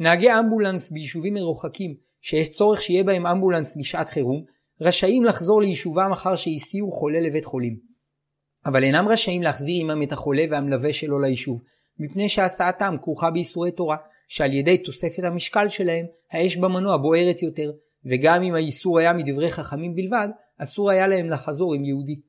נהגי 0.00 0.32
אמבולנס 0.32 0.90
ביישובים 0.90 1.34
מרוחקים, 1.34 1.94
שיש 2.20 2.50
צורך 2.50 2.82
שיהיה 2.82 3.04
בהם 3.04 3.26
אמבולנס 3.26 3.76
בשעת 3.76 4.08
חירום, 4.08 4.44
רשאים 4.82 5.24
לחזור 5.24 5.62
ליישובם 5.62 6.12
אחר 6.12 6.36
שהסיעו 6.36 6.92
חולה 6.92 7.20
לבית 7.20 7.44
חולים. 7.44 7.76
אבל 8.66 8.84
אינם 8.84 9.08
רשאים 9.08 9.42
להחזיר 9.42 9.80
עמם 9.80 10.02
את 10.02 10.12
החולה 10.12 10.42
והמלווה 10.50 10.92
שלו 10.92 11.20
ליישוב, 11.20 11.62
מפני 11.98 12.28
שהסעתם 12.28 12.96
כרוכה 13.02 13.30
באיסורי 13.30 13.72
תורה, 13.72 13.96
שעל 14.28 14.52
ידי 14.52 14.78
תוספת 14.78 15.24
המשקל 15.24 15.68
שלהם, 15.68 16.06
האש 16.32 16.56
במנוע 16.56 16.96
בוערת 16.96 17.42
יותר, 17.42 17.70
וגם 18.10 18.42
אם 18.42 18.54
האיסור 18.54 18.98
היה 18.98 19.12
מדברי 19.12 19.50
חכמים 19.50 19.94
בלבד, 19.94 20.28
אסור 20.58 20.90
היה 20.90 21.08
להם 21.08 21.30
לחזור 21.30 21.74
עם 21.74 21.84
יהודי. 21.84 22.20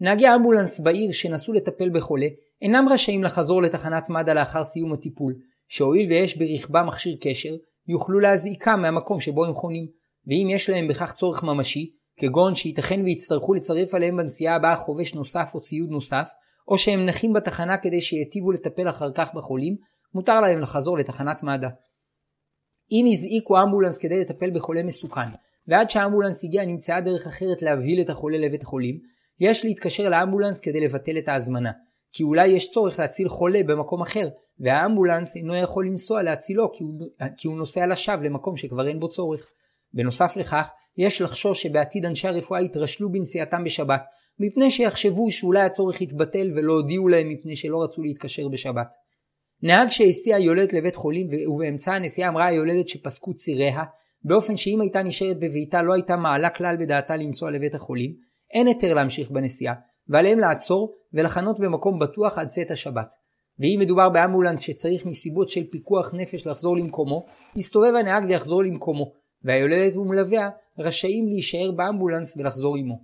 נהגי 0.00 0.28
אמבולנס 0.34 0.80
בעיר 0.80 1.12
שנסו 1.12 1.52
לטפל 1.52 1.90
בחולה, 1.90 2.26
אינם 2.62 2.86
רשאים 2.90 3.24
לחזור 3.24 3.62
לתחנת 3.62 4.10
מד"א 4.10 4.32
לאחר 4.32 4.64
סיום 4.64 4.92
הטיפול, 4.92 5.34
שהואיל 5.68 6.08
ויש 6.08 6.38
ברכבם 6.38 6.86
מכשיר 6.86 7.16
קשר, 7.20 7.54
יוכלו 7.88 8.20
להזעיקם 8.20 8.80
מהמקום 8.82 9.20
שבו 9.20 9.44
הם 9.44 9.54
חונים, 9.54 9.86
ואם 10.26 10.48
יש 10.50 10.70
להם 10.70 10.88
בכך 10.88 11.12
צורך 11.12 11.42
ממשי, 11.42 11.90
כגון 12.16 12.54
שייתכן 12.54 13.00
ויצטרכו 13.04 13.54
לצרף 13.54 13.94
עליהם 13.94 14.16
בנסיעה 14.16 14.56
הבאה 14.56 14.76
חובש 14.76 15.14
נוסף 15.14 15.50
או 15.54 15.60
ציוד 15.60 15.90
נוסף, 15.90 16.28
או 16.68 16.78
שהם 16.78 17.06
נחים 17.06 17.32
בתחנה 17.32 17.78
כדי 17.78 18.00
שיטיבו 18.00 18.52
לטפל 18.52 18.88
אחר 18.88 19.12
כך 19.14 19.34
בחולים, 19.34 19.76
מותר 20.14 20.40
להם 20.40 20.60
לחזור 20.60 20.98
לתחנת 20.98 21.42
מד"א. 21.42 21.68
אם 22.92 23.04
הזעיקו 23.12 23.62
אמבולנס 23.62 23.98
כדי 23.98 24.20
לטפל 24.20 24.50
בחולה 24.50 24.82
מסוכן, 24.82 25.30
ועד 25.68 25.90
שהאמבולנס 25.90 26.44
הגיע 26.44 26.64
נמצאה 26.64 27.00
דרך 27.00 27.26
אחרת 27.26 27.62
להבהיל 27.62 28.00
את 28.00 28.10
החולה 28.10 28.38
לבית 28.38 28.62
החולים, 28.62 28.98
יש 29.40 29.64
להתקשר 29.64 30.08
לאמבולנס 30.08 30.60
כדי 30.60 30.80
לבטל 30.80 31.18
את 31.18 31.28
ההזמנה, 31.28 31.70
כי 32.12 32.22
אולי 32.22 32.46
יש 32.46 32.70
צורך 32.70 32.98
להציל 32.98 33.28
חולה 33.28 33.60
במקום 33.66 34.02
אחר, 34.02 34.28
והאמבולנס 34.60 35.36
אינו 35.36 35.56
יכול 35.56 35.86
לנסוע 35.86 36.22
להצילו 36.22 36.72
כי 36.72 36.84
הוא, 36.84 37.00
כי 37.36 37.48
הוא 37.48 37.56
נוסע 37.56 37.86
לשווא 37.86 38.24
למקום 38.24 38.56
שכבר 38.56 38.88
אין 38.88 39.00
בו 39.00 39.08
צורך. 39.08 39.46
בנוסף 39.94 40.36
לכך, 40.36 40.70
יש 40.98 41.20
לחשוש 41.20 41.62
שבעתיד 41.62 42.04
אנשי 42.04 42.28
הרפואה 42.28 42.60
יתרשלו 42.62 43.12
בנסיעתם 43.12 43.64
בשבת, 43.64 44.02
מפני 44.40 44.70
שיחשבו 44.70 45.30
שאולי 45.30 45.60
הצורך 45.60 46.00
יתבטל 46.00 46.52
ולא 46.56 46.72
הודיעו 46.72 47.08
להם 47.08 47.28
מפני 47.28 47.56
שלא 47.56 47.82
רצו 47.84 48.02
להתקשר 48.02 48.48
בשבת. 48.48 48.88
נהג 49.62 49.88
שהסיע 49.88 50.38
יולדת 50.38 50.72
לבית 50.72 50.96
חולים 50.96 51.26
ובאמצע 51.54 51.94
הנסיעה 51.94 52.28
אמרה 52.28 52.46
היולדת 52.46 52.88
שפסקו 52.88 53.34
ציריה, 53.34 53.84
באופן 54.24 54.56
שאם 54.56 54.80
הייתה 54.80 55.02
נשארת 55.02 55.36
בביתה 55.36 55.82
לא 55.82 55.92
הייתה 55.94 56.16
מעלה 56.16 56.50
כלל 56.50 56.76
בדעתה 56.80 57.16
לנסוע 57.16 57.50
לבית 57.50 57.74
החולים, 57.74 58.14
אין 58.54 58.66
היתר 58.66 58.94
להמשיך 58.94 59.30
בנסיעה, 59.30 59.74
ועליהם 60.08 60.38
לעצור 60.38 60.94
ולחנות 61.12 61.60
במקום 61.60 61.98
בטוח 61.98 62.38
עד 62.38 62.48
צאת 62.48 62.70
השבת. 62.70 63.08
ואם 63.58 63.78
מדובר 63.80 64.08
באמבולנס 64.08 64.60
שצריך 64.60 65.06
מסיבות 65.06 65.48
של 65.48 65.64
פיקוח 65.70 66.14
נפש 66.14 66.46
לחזור 66.46 66.76
למקומו, 66.76 67.26
יסתובב 67.56 67.92
הנהג 68.00 68.24
ויחזור 68.28 68.62
למקומו, 68.62 69.12
והיולדת 69.44 69.96
ומלוויה 69.96 70.50
רשאים 70.78 71.28
להישאר 71.28 71.72
באמבולנס 71.76 72.36
ולחזור 72.36 72.76
עמו. 72.76 72.98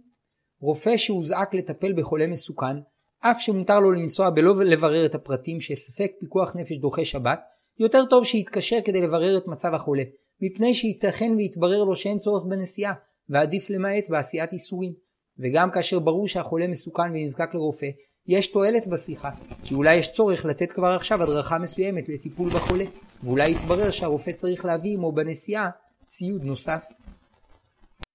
רופא 0.61 0.97
שהוזעק 0.97 1.55
לטפל 1.55 1.93
בחולה 1.93 2.27
מסוכן, 2.27 2.77
אף 3.21 3.41
שמותר 3.41 3.81
לו 3.81 3.91
לנסוע 3.91 4.31
בלא 4.31 4.65
לברר 4.65 5.07
את 5.07 5.15
הפרטים 5.15 5.61
שספק 5.61 6.11
פיקוח 6.21 6.57
נפש 6.57 6.77
דוחה 6.77 7.05
שבת, 7.05 7.41
יותר 7.79 8.05
טוב 8.11 8.25
שיתקשר 8.25 8.77
כדי 8.85 9.01
לברר 9.01 9.39
את 9.39 9.47
מצב 9.47 9.75
החולה, 9.75 10.03
מפני 10.41 10.75
שייתכן 10.75 11.33
ויתברר 11.37 11.85
לו 11.85 11.97
שאין 11.97 12.19
צורך 12.19 12.45
בנסיעה, 12.45 12.93
ועדיף 13.29 13.71
למעט 13.71 14.09
בעשיית 14.09 14.53
איסורים. 14.53 14.93
וגם 15.39 15.71
כאשר 15.71 15.99
ברור 15.99 16.29
שהחולה 16.29 16.69
מסוכן 16.69 17.11
ונזקק 17.15 17.55
לרופא, 17.55 17.87
יש 18.27 18.47
תועלת 18.47 18.87
בשיחה, 18.87 19.31
כי 19.65 19.75
אולי 19.75 19.97
יש 19.97 20.13
צורך 20.13 20.45
לתת 20.45 20.73
כבר 20.73 20.89
עכשיו 20.89 21.23
הדרכה 21.23 21.59
מסוימת 21.59 22.09
לטיפול 22.09 22.49
בחולה, 22.49 22.85
ואולי 23.23 23.51
יתברר 23.51 23.91
שהרופא 23.91 24.33
צריך 24.33 24.65
להביא 24.65 24.95
עמו 24.95 25.13
בנסיעה 25.13 25.71
ציוד 26.13 26.45
נוסף. 26.45 26.81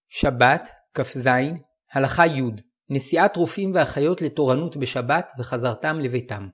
שבת, 0.09 0.69
כ"ז, 0.93 1.29
הלכה 1.93 2.27
י' 2.27 2.41
נסיעת 2.89 3.35
רופאים 3.35 3.71
ואחיות 3.75 4.21
לתורנות 4.21 4.77
בשבת 4.77 5.31
וחזרתם 5.39 5.99
לביתם. 5.99 6.47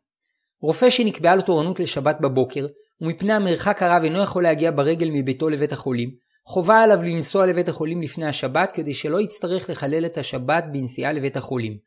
רופא 0.61 0.89
שנקבעה 0.89 1.35
לו 1.35 1.41
תורנות 1.41 1.79
לשבת 1.79 2.17
בבוקר, 2.21 2.67
ומפני 3.01 3.33
המרחק 3.33 3.83
הרב 3.83 4.03
אינו 4.03 4.23
יכול 4.23 4.43
להגיע 4.43 4.71
ברגל 4.71 5.09
מביתו 5.13 5.49
לבית 5.49 5.71
החולים, 5.71 6.09
חובה 6.45 6.83
עליו 6.83 7.01
לנסוע 7.01 7.45
לבית 7.45 7.69
החולים 7.69 8.01
לפני 8.01 8.25
השבת 8.25 8.71
כדי 8.71 8.93
שלא 8.93 9.21
יצטרך 9.21 9.69
לחלל 9.69 10.05
את 10.05 10.17
השבת 10.17 10.63
בנסיעה 10.71 11.11
לבית 11.11 11.37
החולים. 11.37 11.77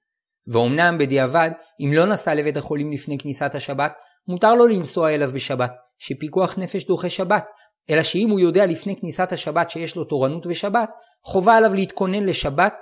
ואומנם 0.46 0.98
בדיעבד, 0.98 1.50
אם 1.80 1.92
לא 1.92 2.06
נסע 2.06 2.34
לבית 2.34 2.56
החולים 2.56 2.92
לפני 2.92 3.18
כניסת 3.18 3.54
השבת, 3.54 3.92
מותר 4.28 4.54
לו 4.54 4.66
לנסוע 4.66 5.10
אליו 5.14 5.30
בשבת, 5.32 5.72
שפיקוח 5.98 6.58
נפש 6.58 6.86
דוחה 6.86 7.10
שבת, 7.10 7.44
אלא 7.90 8.02
שאם 8.02 8.30
הוא 8.30 8.40
יודע 8.40 8.66
לפני 8.66 9.00
כניסת 9.00 9.32
השבת 9.32 9.70
שיש 9.70 9.96
לו 9.96 10.04
תורנות 10.04 10.46
בשבת, 10.46 10.90
חובה 11.24 11.56
עליו 11.56 11.74
להתכונן 11.74 12.24
לשבת 12.26 12.74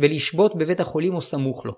ולשבות 0.00 0.56
בבית 0.56 0.80
החולים 0.80 1.14
או 1.14 1.20
סמוך 1.20 1.66
לו. 1.66 1.72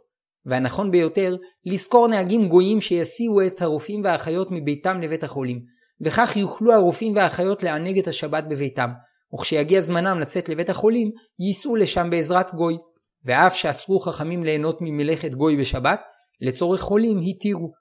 והנכון 0.47 0.91
ביותר, 0.91 1.37
לשכור 1.67 2.09
נהגים 2.09 2.49
גויים 2.49 2.81
שיסיעו 2.81 3.47
את 3.47 3.63
הרופאים 3.63 4.05
והאחיות 4.05 4.49
מביתם 4.51 5.01
לבית 5.01 5.25
החולים, 5.25 5.61
וכך 6.01 6.37
יוכלו 6.37 6.73
הרופאים 6.73 7.17
והאחיות 7.17 7.63
לענג 7.63 7.99
את 7.99 8.09
השבת 8.09 8.45
בביתם, 8.45 8.91
וכשיגיע 9.35 9.81
זמנם 9.81 10.21
לצאת 10.21 10.49
לבית 10.49 10.71
החולים, 10.71 11.11
ייסעו 11.41 11.77
לשם 11.77 12.11
בעזרת 12.11 12.55
גוי. 12.55 12.77
ואף 13.25 13.55
שאסרו 13.55 14.01
חכמים 14.01 14.45
ליהנות 14.45 14.79
ממלאכת 14.81 15.35
גוי 15.35 15.57
בשבת, 15.57 16.01
לצורך 16.41 16.81
חולים 16.81 17.21
התירו. 17.29 17.73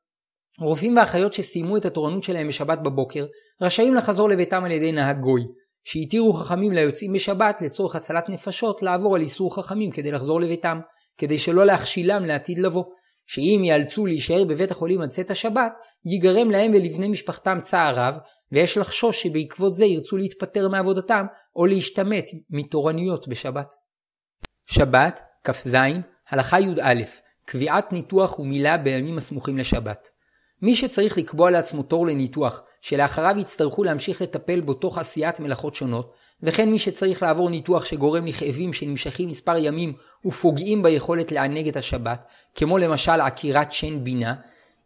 רופאים 0.59 0.97
ואחיות 0.97 1.33
שסיימו 1.33 1.77
את 1.77 1.85
התורנות 1.85 2.23
שלהם 2.23 2.47
בשבת 2.47 2.79
בבוקר, 2.79 3.25
רשאים 3.61 3.95
לחזור 3.95 4.29
לביתם 4.29 4.63
על 4.63 4.71
ידי 4.71 4.91
נהג 4.91 5.19
גוי, 5.19 5.43
שהתירו 5.83 6.33
חכמים 6.33 6.71
ליוצאים 6.71 7.13
בשבת 7.13 7.57
לצורך 7.61 7.95
הצלת 7.95 8.29
נפשות 8.29 8.81
לעבור 8.81 9.15
על 9.15 9.21
איסור 9.21 9.55
חכמים 9.55 9.91
כדי 9.91 10.11
לחזור 10.11 10.41
לביתם, 10.41 10.79
כדי 11.17 11.39
שלא 11.39 11.65
להכשילם 11.65 12.25
לעתיד 12.25 12.59
לבוא, 12.59 12.83
שאם 13.27 13.61
ייאלצו 13.63 14.05
להישאר 14.05 14.43
בבית 14.43 14.71
החולים 14.71 15.01
עד 15.01 15.09
צאת 15.09 15.29
השבת, 15.29 15.73
ייגרם 16.05 16.51
להם 16.51 16.71
ולבני 16.71 17.07
משפחתם 17.07 17.59
צער 17.61 17.95
רב, 17.95 18.15
ויש 18.51 18.77
לחשוש 18.77 19.23
שבעקבות 19.23 19.75
זה 19.75 19.85
ירצו 19.85 20.17
להתפטר 20.17 20.69
מעבודתם 20.69 21.25
או 21.55 21.65
להשתמט 21.65 22.25
מתורנויות 22.49 23.27
בשבת. 23.27 23.73
שבת, 24.65 25.19
כ"ז, 25.43 25.75
הלכה 26.29 26.59
י"א, 26.59 27.03
קביעת 27.45 27.93
ניתוח 27.93 28.39
ומילה 28.39 28.77
בימים 28.77 29.17
הסמוכים 29.17 29.57
לשבת. 29.57 30.07
מי 30.61 30.75
שצריך 30.75 31.17
לקבוע 31.17 31.51
לעצמו 31.51 31.83
תור 31.83 32.07
לניתוח, 32.07 32.61
שלאחריו 32.81 33.35
יצטרכו 33.39 33.83
להמשיך 33.83 34.21
לטפל 34.21 34.61
בו 34.61 34.73
תוך 34.73 34.97
עשיית 34.97 35.39
מלאכות 35.39 35.75
שונות, 35.75 36.13
וכן 36.43 36.71
מי 36.71 36.79
שצריך 36.79 37.23
לעבור 37.23 37.49
ניתוח 37.49 37.85
שגורם 37.85 38.25
לכאבים 38.25 38.73
שנמשכים 38.73 39.29
מספר 39.29 39.57
ימים 39.57 39.93
ופוגעים 40.25 40.83
ביכולת 40.83 41.31
לענג 41.31 41.67
את 41.67 41.75
השבת, 41.75 42.25
כמו 42.55 42.77
למשל 42.77 43.11
עקירת 43.11 43.71
שן 43.71 44.03
בינה, 44.03 44.35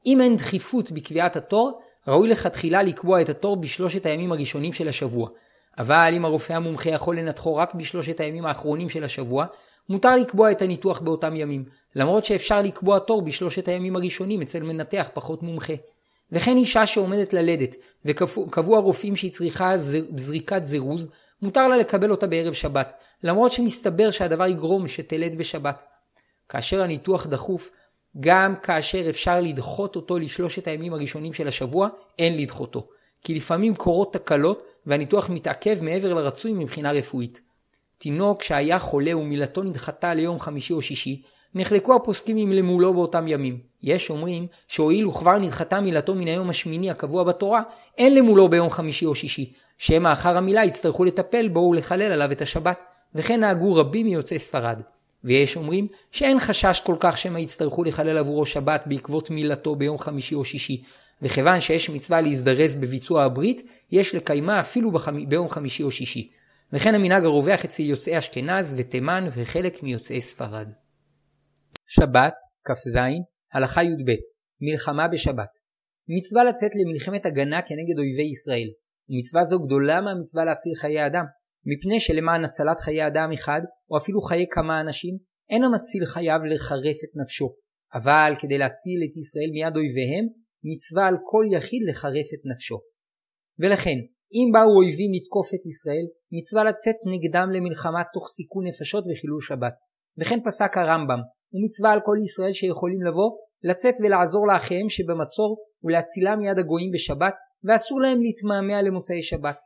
אם 0.06 0.22
אין 0.22 0.36
דחיפות 0.36 0.92
בקביעת 0.92 1.36
התור, 1.36 1.82
ראוי 2.08 2.30
לכתחילה 2.30 2.84
לקבוע 2.84 3.22
את 3.22 3.30
התור 3.30 3.58
בשלושת 3.58 4.06
הימים 4.06 4.32
הראשונים 4.32 4.74
של 4.74 4.88
השבוע. 4.88 5.30
אבל 5.78 6.14
אם 6.16 6.26
הרופא 6.26 6.54
המומחה 6.54 6.90
יכול 6.90 7.20
לנתחו 7.20 7.56
רק 7.56 7.74
בשלושת 7.74 8.20
הימים 8.20 8.46
האחרונים 8.46 8.90
של 8.90 9.04
השבוע, 9.04 9.46
מותר 9.90 10.16
לקבוע 10.16 10.52
את 10.52 10.62
הניתוח 10.62 11.00
באותם 11.00 11.36
ימים, 11.36 11.66
למרות 11.96 12.26
שאפשר 12.26 12.62
לקבוע 12.62 13.00
תור 13.00 13.22
בשלושת 13.22 13.68
הימים 13.68 13.96
הראשונים 13.96 14.42
אצל 14.42 14.64
מנתח 14.64 15.10
פחות 15.14 15.44
מומחה. 15.44 15.74
וכן 16.32 16.58
אישה 16.58 16.86
שעומדת 16.86 17.34
ללדת, 17.34 17.76
וקבעו 18.06 18.76
הרופאים 18.76 19.16
שהיא 19.16 19.32
צריכה 19.32 19.78
זריקת 20.16 20.62
זירוז, 20.66 21.08
מותר 21.42 21.68
לה 21.68 21.78
לקבל 21.78 22.12
אותה 22.12 22.28
בערב 22.28 22.54
שבת, 22.54 22.94
למרות 23.24 23.52
שמסתבר 23.52 24.12
שהדבר 24.12 24.48
יגרום 24.48 24.88
שתלד 24.88 25.38
בשבת. 25.38 25.84
כאשר 26.50 26.82
הניתוח 26.82 27.28
דחוף, 27.28 27.72
גם 28.20 28.56
כאשר 28.56 29.10
אפשר 29.10 29.42
לדחות 29.42 29.96
אותו 29.96 30.20
לשלושת 30.20 30.68
הימים 30.68 30.94
הראשונים 30.94 31.34
של 31.34 31.48
השבוע, 31.48 31.90
אין 32.20 32.38
לדחותו. 32.38 32.88
כי 33.24 33.36
לפעמים 33.36 33.76
קורות 33.76 34.14
תקלות 34.14 34.64
והניתוח 34.86 35.30
מתעכב 35.30 35.84
מעבר 35.84 36.14
לרצוי 36.14 36.54
מבחינה 36.54 36.92
רפואית. 36.92 37.42
תינוק 37.98 38.44
שהיה 38.44 38.80
חולה 38.80 39.18
ומילתו 39.18 39.64
נדחתה 39.64 40.14
ליום 40.14 40.40
חמישי 40.40 40.74
או 40.74 40.82
שישי, 40.82 41.22
נחלקו 41.56 41.96
הפוסקים 41.96 42.52
למולו 42.52 42.94
באותם 42.94 43.28
ימים. 43.28 43.60
יש 43.84 44.10
אומרים 44.10 44.48
שהואיל 44.68 45.08
וכבר 45.08 45.38
נדחתה 45.38 45.82
מילתו 45.82 46.16
מן 46.16 46.28
היום 46.28 46.50
השמיני 46.50 46.92
הקבוע 46.92 47.24
בתורה, 47.24 47.62
אין 47.98 48.16
למולו 48.16 48.50
ביום 48.50 48.70
חמישי 48.70 49.06
או 49.06 49.16
שישי, 49.16 49.54
שמא 49.78 50.14
אחר 50.14 50.38
המילה 50.38 50.66
יצטרכו 50.66 51.06
לטפל 51.06 51.48
בו 51.48 51.60
ולחלל 51.60 52.12
עליו 52.12 52.32
את 52.32 52.42
השבת, 52.42 52.80
וכן 53.16 53.40
נהגו 53.40 53.76
רבים 53.76 54.06
מיוצאי 54.06 54.40
ספרד. 54.40 54.82
ויש 55.24 55.56
אומרים 55.56 55.88
שאין 56.12 56.40
חשש 56.40 56.82
כל 56.86 56.96
כך 57.00 57.18
שמא 57.18 57.38
יצטרכו 57.38 57.84
לחלל 57.84 58.18
עבורו 58.18 58.46
שבת 58.46 58.84
בעקבות 58.86 59.30
מילתו 59.30 59.76
ביום 59.76 60.00
חמישי 60.00 60.36
או 60.36 60.46
שישי, 60.46 60.84
וכיוון 61.22 61.62
שיש 61.62 61.90
מצווה 61.90 62.22
להזדרז 62.22 62.76
בביצוע 62.76 63.24
הברית, 63.24 63.68
יש 63.92 64.16
לקיימה 64.16 64.60
אפילו 64.60 64.92
בחמ... 64.92 65.30
ביום 65.30 65.50
חמישי 65.50 65.84
או 65.84 65.92
שישי. 65.92 66.32
וכן 66.74 66.96
המנהג 66.96 67.24
הרווח 67.24 67.66
אצל 67.66 67.84
יוצאי 67.84 68.18
אשכנז 68.18 68.76
ותימן 68.78 69.24
וחלק 69.32 69.84
מיוצאי 69.84 70.22
ספרד. 70.22 70.68
שבת, 71.88 72.34
כ"ז, 72.66 72.98
הלכה 73.54 73.84
י"ב, 73.84 74.12
מלחמה 74.62 75.08
בשבת. 75.08 75.50
מצווה 76.08 76.44
לצאת 76.44 76.72
למלחמת 76.76 77.26
הגנה 77.26 77.62
כנגד 77.62 77.98
אויבי 77.98 78.30
ישראל, 78.32 78.70
ומצווה 79.10 79.46
זו 79.46 79.60
גדולה 79.60 80.02
מהמצווה 80.02 80.46
להציל 80.46 80.76
חיי 80.76 81.06
אדם, 81.06 81.26
מפני 81.66 82.00
שלמען 82.00 82.46
הצלת 82.46 82.80
חיי 82.80 83.08
אדם 83.08 83.32
אחד, 83.34 83.62
או 83.92 83.98
אפילו 83.98 84.22
חיי 84.22 84.46
כמה 84.52 84.82
אנשים, 84.82 85.18
אין 85.50 85.64
המציל 85.64 86.06
חייב 86.06 86.42
לחרף 86.44 86.98
את 87.04 87.16
נפשו, 87.24 87.56
אבל 87.94 88.34
כדי 88.40 88.58
להציל 88.58 89.00
את 89.06 89.18
ישראל 89.18 89.50
מיד 89.54 89.76
אויביהם, 89.76 90.26
מצווה 90.64 91.08
על 91.08 91.16
כל 91.32 91.46
יחיד 91.52 91.82
לחרף 91.90 92.28
את 92.34 92.46
נפשו. 92.46 92.80
ולכן, 93.60 93.98
אם 94.38 94.48
באו 94.54 94.72
אויבים 94.78 95.12
לתקוף 95.16 95.48
את 95.56 95.64
ישראל, 95.72 96.06
מצווה 96.38 96.64
לצאת 96.70 96.98
נגדם 97.14 97.48
למלחמה 97.56 98.02
תוך 98.14 98.26
סיכון 98.36 98.68
נפשות 98.68 99.04
וחילול 99.08 99.42
שבת. 99.42 99.76
וכן 100.20 100.40
פסק 100.46 100.78
הרמב"ם, 100.78 101.22
ומצווה 101.54 101.92
על 101.94 102.00
כל 102.08 102.18
ישראל 102.26 102.54
שיכולים 102.54 103.02
לבוא, 103.08 103.30
לצאת 103.70 103.96
ולעזור 104.00 104.48
לאחיהם 104.48 104.90
שבמצור 104.90 105.52
ולהצילם 105.84 106.38
מיד 106.40 106.58
הגויים 106.60 106.92
בשבת, 106.94 107.36
ואסור 107.66 108.02
להם 108.02 108.20
להתמהמה 108.22 108.82
למוצאי 108.82 109.24
שבת. 109.24 109.58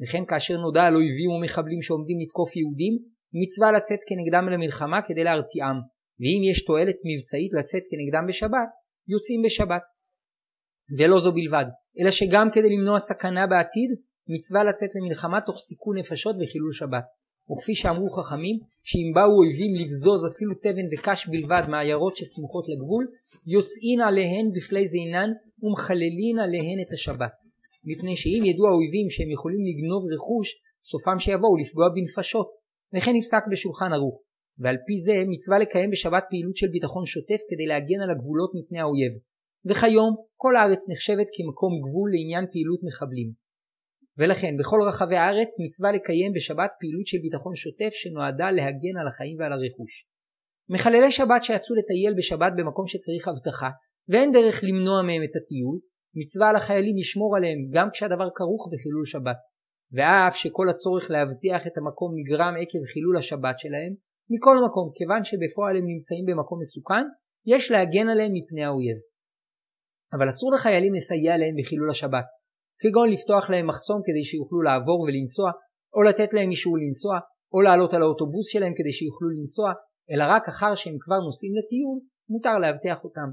וכן 0.00 0.24
כאשר 0.30 0.56
נודע 0.56 0.82
על 0.82 0.94
אויבים 0.94 1.30
ומחבלים 1.30 1.82
שעומדים 1.82 2.16
לתקוף 2.22 2.56
יהודים, 2.56 2.94
מצווה 3.42 3.72
לצאת 3.72 4.00
כנגדם 4.08 4.48
למלחמה 4.52 4.98
כדי 5.06 5.24
להרתיעם. 5.24 5.76
ואם 6.20 6.40
יש 6.50 6.64
תועלת 6.64 6.98
מבצעית 7.08 7.52
לצאת 7.58 7.82
כנגדם 7.90 8.24
בשבת, 8.28 8.68
יוצאים 9.08 9.40
בשבת. 9.44 9.82
ולא 10.98 11.20
זו 11.20 11.32
בלבד, 11.32 11.64
אלא 12.00 12.10
שגם 12.10 12.48
כדי 12.52 12.68
למנוע 12.74 12.98
סכנה 13.00 13.46
בעתיד, 13.46 13.90
מצווה 14.28 14.64
לצאת 14.64 14.90
למלחמה 14.94 15.40
תוך 15.40 15.58
סיכון 15.58 15.98
נפשות 15.98 16.36
וחילול 16.40 16.72
שבת. 16.72 17.04
וכפי 17.50 17.74
שאמרו 17.74 18.10
חכמים, 18.10 18.56
שאם 18.82 19.12
באו 19.14 19.32
אויבים 19.38 19.74
לבזוז 19.74 20.26
אפילו 20.32 20.54
תבן 20.54 20.86
וקש 20.92 21.28
בלבד 21.28 21.62
מהעיירות 21.68 22.16
שסמוכות 22.16 22.64
לגבול, 22.68 23.04
יוצאין 23.46 24.00
עליהן 24.00 24.46
בכלי 24.54 24.88
זינן 24.88 25.30
ומחללין 25.62 26.38
עליהן 26.44 26.78
את 26.86 26.92
השבת. 26.92 27.32
מפני 27.84 28.16
שאם 28.16 28.42
ידעו 28.44 28.66
האויבים 28.68 29.10
שהם 29.10 29.30
יכולים 29.30 29.62
לגנוב 29.68 30.02
רכוש, 30.14 30.48
סופם 30.84 31.18
שיבואו 31.18 31.56
לפגוע 31.56 31.88
בנפשות. 31.94 32.48
וכן 32.94 33.10
נפסק 33.14 33.42
בשולחן 33.50 33.92
ערוך. 33.92 34.20
ועל 34.58 34.76
פי 34.86 35.00
זה 35.00 35.14
מצווה 35.28 35.58
לקיים 35.58 35.90
בשבת 35.90 36.24
פעילות 36.30 36.56
של 36.56 36.68
ביטחון 36.68 37.06
שוטף 37.06 37.40
כדי 37.48 37.66
להגן 37.66 38.00
על 38.04 38.10
הגבולות 38.10 38.50
מפני 38.54 38.78
האויב. 38.78 39.12
וכיום 39.68 40.10
כל 40.36 40.56
הארץ 40.56 40.82
נחשבת 40.90 41.28
כמקום 41.36 41.72
גבול 41.84 42.10
לעניין 42.14 42.44
פעילות 42.52 42.80
מחבלים. 42.86 43.47
ולכן 44.18 44.56
בכל 44.58 44.80
רחבי 44.88 45.16
הארץ 45.16 45.48
מצווה 45.66 45.92
לקיים 45.92 46.32
בשבת 46.32 46.70
פעילות 46.80 47.06
של 47.06 47.18
ביטחון 47.22 47.54
שוטף 47.54 47.92
שנועדה 47.92 48.50
להגן 48.50 48.96
על 49.00 49.08
החיים 49.08 49.36
ועל 49.38 49.52
הרכוש. 49.52 49.92
מחללי 50.74 51.12
שבת 51.12 51.42
שיצאו 51.44 51.74
לטייל 51.78 52.14
בשבת 52.18 52.52
במקום 52.58 52.86
שצריך 52.86 53.28
אבטחה 53.28 53.70
ואין 54.08 54.32
דרך 54.32 54.60
למנוע 54.62 55.02
מהם 55.02 55.22
את 55.26 55.34
הטיול, 55.38 55.76
מצווה 56.20 56.50
על 56.50 56.56
החיילים 56.56 56.96
לשמור 56.96 57.36
עליהם 57.36 57.58
גם 57.74 57.88
כשהדבר 57.92 58.28
כרוך 58.34 58.62
בחילול 58.72 59.04
שבת. 59.06 59.36
ואף 59.92 60.36
שכל 60.36 60.66
הצורך 60.68 61.10
להבטיח 61.10 61.66
את 61.66 61.76
המקום 61.78 62.10
נגרם 62.18 62.54
עקב 62.60 62.82
חילול 62.92 63.16
השבת 63.16 63.58
שלהם, 63.58 63.92
מכל 64.30 64.56
מקום, 64.66 64.90
כיוון 64.94 65.24
שבפועל 65.24 65.76
הם 65.76 65.86
נמצאים 65.86 66.24
במקום 66.28 66.58
מסוכן, 66.62 67.04
יש 67.46 67.70
להגן 67.70 68.08
עליהם 68.08 68.32
מפני 68.34 68.64
האויב. 68.64 68.98
אבל 70.14 70.28
אסור 70.30 70.52
לחיילים 70.52 70.94
לסייע 70.94 71.36
להם 71.38 71.54
בחילול 71.58 71.90
השבת, 71.90 72.24
כגון 72.80 73.10
לפתוח 73.10 73.50
להם 73.50 73.66
מחסום 73.66 74.00
כדי 74.06 74.24
שיוכלו 74.24 74.62
לעבור 74.62 75.00
ולנסוע, 75.00 75.50
או 75.94 76.02
לתת 76.02 76.32
להם 76.32 76.50
אישור 76.50 76.78
לנסוע, 76.78 77.18
או 77.52 77.60
לעלות 77.60 77.94
על 77.94 78.02
האוטובוס 78.02 78.48
שלהם 78.48 78.72
כדי 78.78 78.92
שיוכלו 78.92 79.28
לנסוע, 79.28 79.72
אלא 80.10 80.24
רק 80.28 80.48
אחר 80.48 80.74
שהם 80.74 80.96
כבר 81.00 81.20
נוסעים 81.26 81.52
לטיול, 81.58 81.98
מותר 82.28 82.58
לאבטח 82.58 83.04
אותם. 83.04 83.28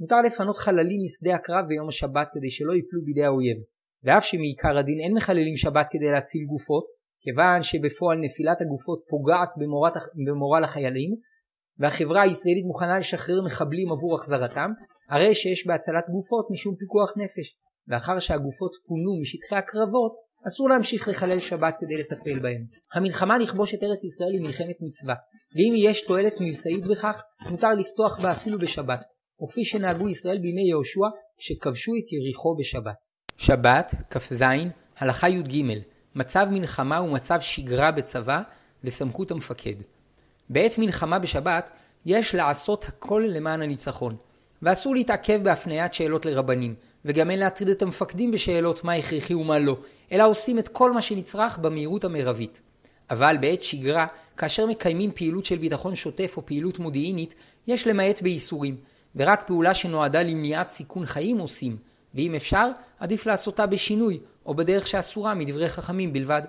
מותר 0.00 0.22
לפנות 0.26 0.58
חללים 0.58 1.00
משדה 1.04 1.34
הקרב 1.34 1.64
ביום 1.68 1.88
השבת 1.88 2.28
כדי 2.32 2.50
שלא 2.50 2.72
ייפלו 2.72 3.00
בידי 3.04 3.24
האויב. 3.24 3.58
ואף 4.04 4.24
שמעיקר 4.24 4.78
הדין 4.78 4.98
אין 5.00 5.14
מחללים 5.16 5.56
שבת 5.56 5.86
כדי 5.90 6.10
להציל 6.10 6.44
גופות, 6.44 6.84
כיוון 7.22 7.62
שבפועל 7.62 8.18
נפילת 8.18 8.60
הגופות 8.60 9.00
פוגעת 9.10 9.50
במורל 10.26 10.64
החיילים, 10.64 11.10
והחברה 11.78 12.22
הישראלית 12.22 12.64
מוכנה 12.66 12.98
לשחרר 12.98 13.42
מחבלים 13.46 13.92
עבור 13.92 14.14
החזרתם, 14.14 14.70
הרי 15.10 15.34
שיש 15.34 15.66
בהצלת 15.66 16.04
גופות 16.14 16.46
משום 16.50 16.74
פיקוח 16.76 17.12
נפש. 17.16 17.56
ואחר 17.88 18.18
שהגופות 18.18 18.72
פונו 18.86 19.20
משטחי 19.20 19.56
הקרבות, 19.56 20.12
אסור 20.48 20.68
להמשיך 20.68 21.08
לחלל 21.08 21.40
שבת 21.40 21.74
כדי 21.80 21.96
לטפל 21.96 22.38
בהם. 22.38 22.64
המלחמה 22.94 23.38
לכבוש 23.38 23.74
את 23.74 23.78
ארץ 23.82 24.04
ישראל 24.04 24.32
היא 24.32 24.42
מלחמת 24.42 24.76
מצווה, 24.80 25.14
ואם 25.54 25.90
יש 25.90 26.02
תועלת 26.02 26.34
מבצעית 26.40 26.86
בכך, 26.86 27.22
מותר 27.50 27.74
לפתוח 27.74 28.22
בה 28.22 28.32
אפילו 28.32 28.58
בשבת, 28.58 29.04
וכפי 29.44 29.64
שנהגו 29.64 30.08
ישראל 30.08 30.38
בימי 30.38 30.68
יהושע, 30.68 31.06
שכבשו 31.38 31.92
את 31.92 32.12
יריחו 32.12 32.56
בשבת. 32.56 32.94
שבת, 33.36 33.94
כ"ז, 34.10 34.42
הלכה 34.98 35.28
י"ג, 35.28 35.64
מצב 36.14 36.46
מלחמה 36.50 37.02
ומצב 37.02 37.40
שגרה 37.40 37.90
בצבא 37.90 38.42
וסמכות 38.84 39.30
המפקד. 39.30 39.74
בעת 40.50 40.78
מלחמה 40.78 41.18
בשבת, 41.18 41.70
יש 42.06 42.34
לעשות 42.34 42.84
הכל 42.84 43.24
למען 43.28 43.62
הניצחון. 43.62 44.16
ואסור 44.62 44.94
להתעכב 44.94 45.40
בהפניית 45.44 45.94
שאלות 45.94 46.26
לרבנים, 46.26 46.74
וגם 47.06 47.30
אין 47.30 47.38
להטריד 47.38 47.68
את 47.68 47.82
המפקדים 47.82 48.30
בשאלות 48.30 48.84
מה 48.84 48.92
הכרחי 48.92 49.34
ומה 49.34 49.58
לא, 49.58 49.76
אלא 50.12 50.28
עושים 50.28 50.58
את 50.58 50.68
כל 50.68 50.92
מה 50.92 51.02
שנצרך 51.02 51.58
במהירות 51.58 52.04
המרבית. 52.04 52.60
אבל 53.10 53.36
בעת 53.40 53.62
שגרה, 53.62 54.06
כאשר 54.36 54.66
מקיימים 54.66 55.10
פעילות 55.14 55.44
של 55.44 55.58
ביטחון 55.58 55.94
שוטף 55.94 56.34
או 56.36 56.46
פעילות 56.46 56.78
מודיעינית, 56.78 57.34
יש 57.66 57.86
למעט 57.86 58.22
בייסורים, 58.22 58.76
ורק 59.16 59.42
פעולה 59.46 59.74
שנועדה 59.74 60.22
למניעת 60.22 60.68
סיכון 60.68 61.06
חיים 61.06 61.38
עושים, 61.38 61.76
ואם 62.14 62.34
אפשר, 62.34 62.68
עדיף 62.98 63.26
לעשותה 63.26 63.66
בשינוי, 63.66 64.18
או 64.46 64.54
בדרך 64.54 64.86
שאסורה 64.86 65.34
מדברי 65.34 65.68
חכמים 65.68 66.12
בלבד. 66.12 66.42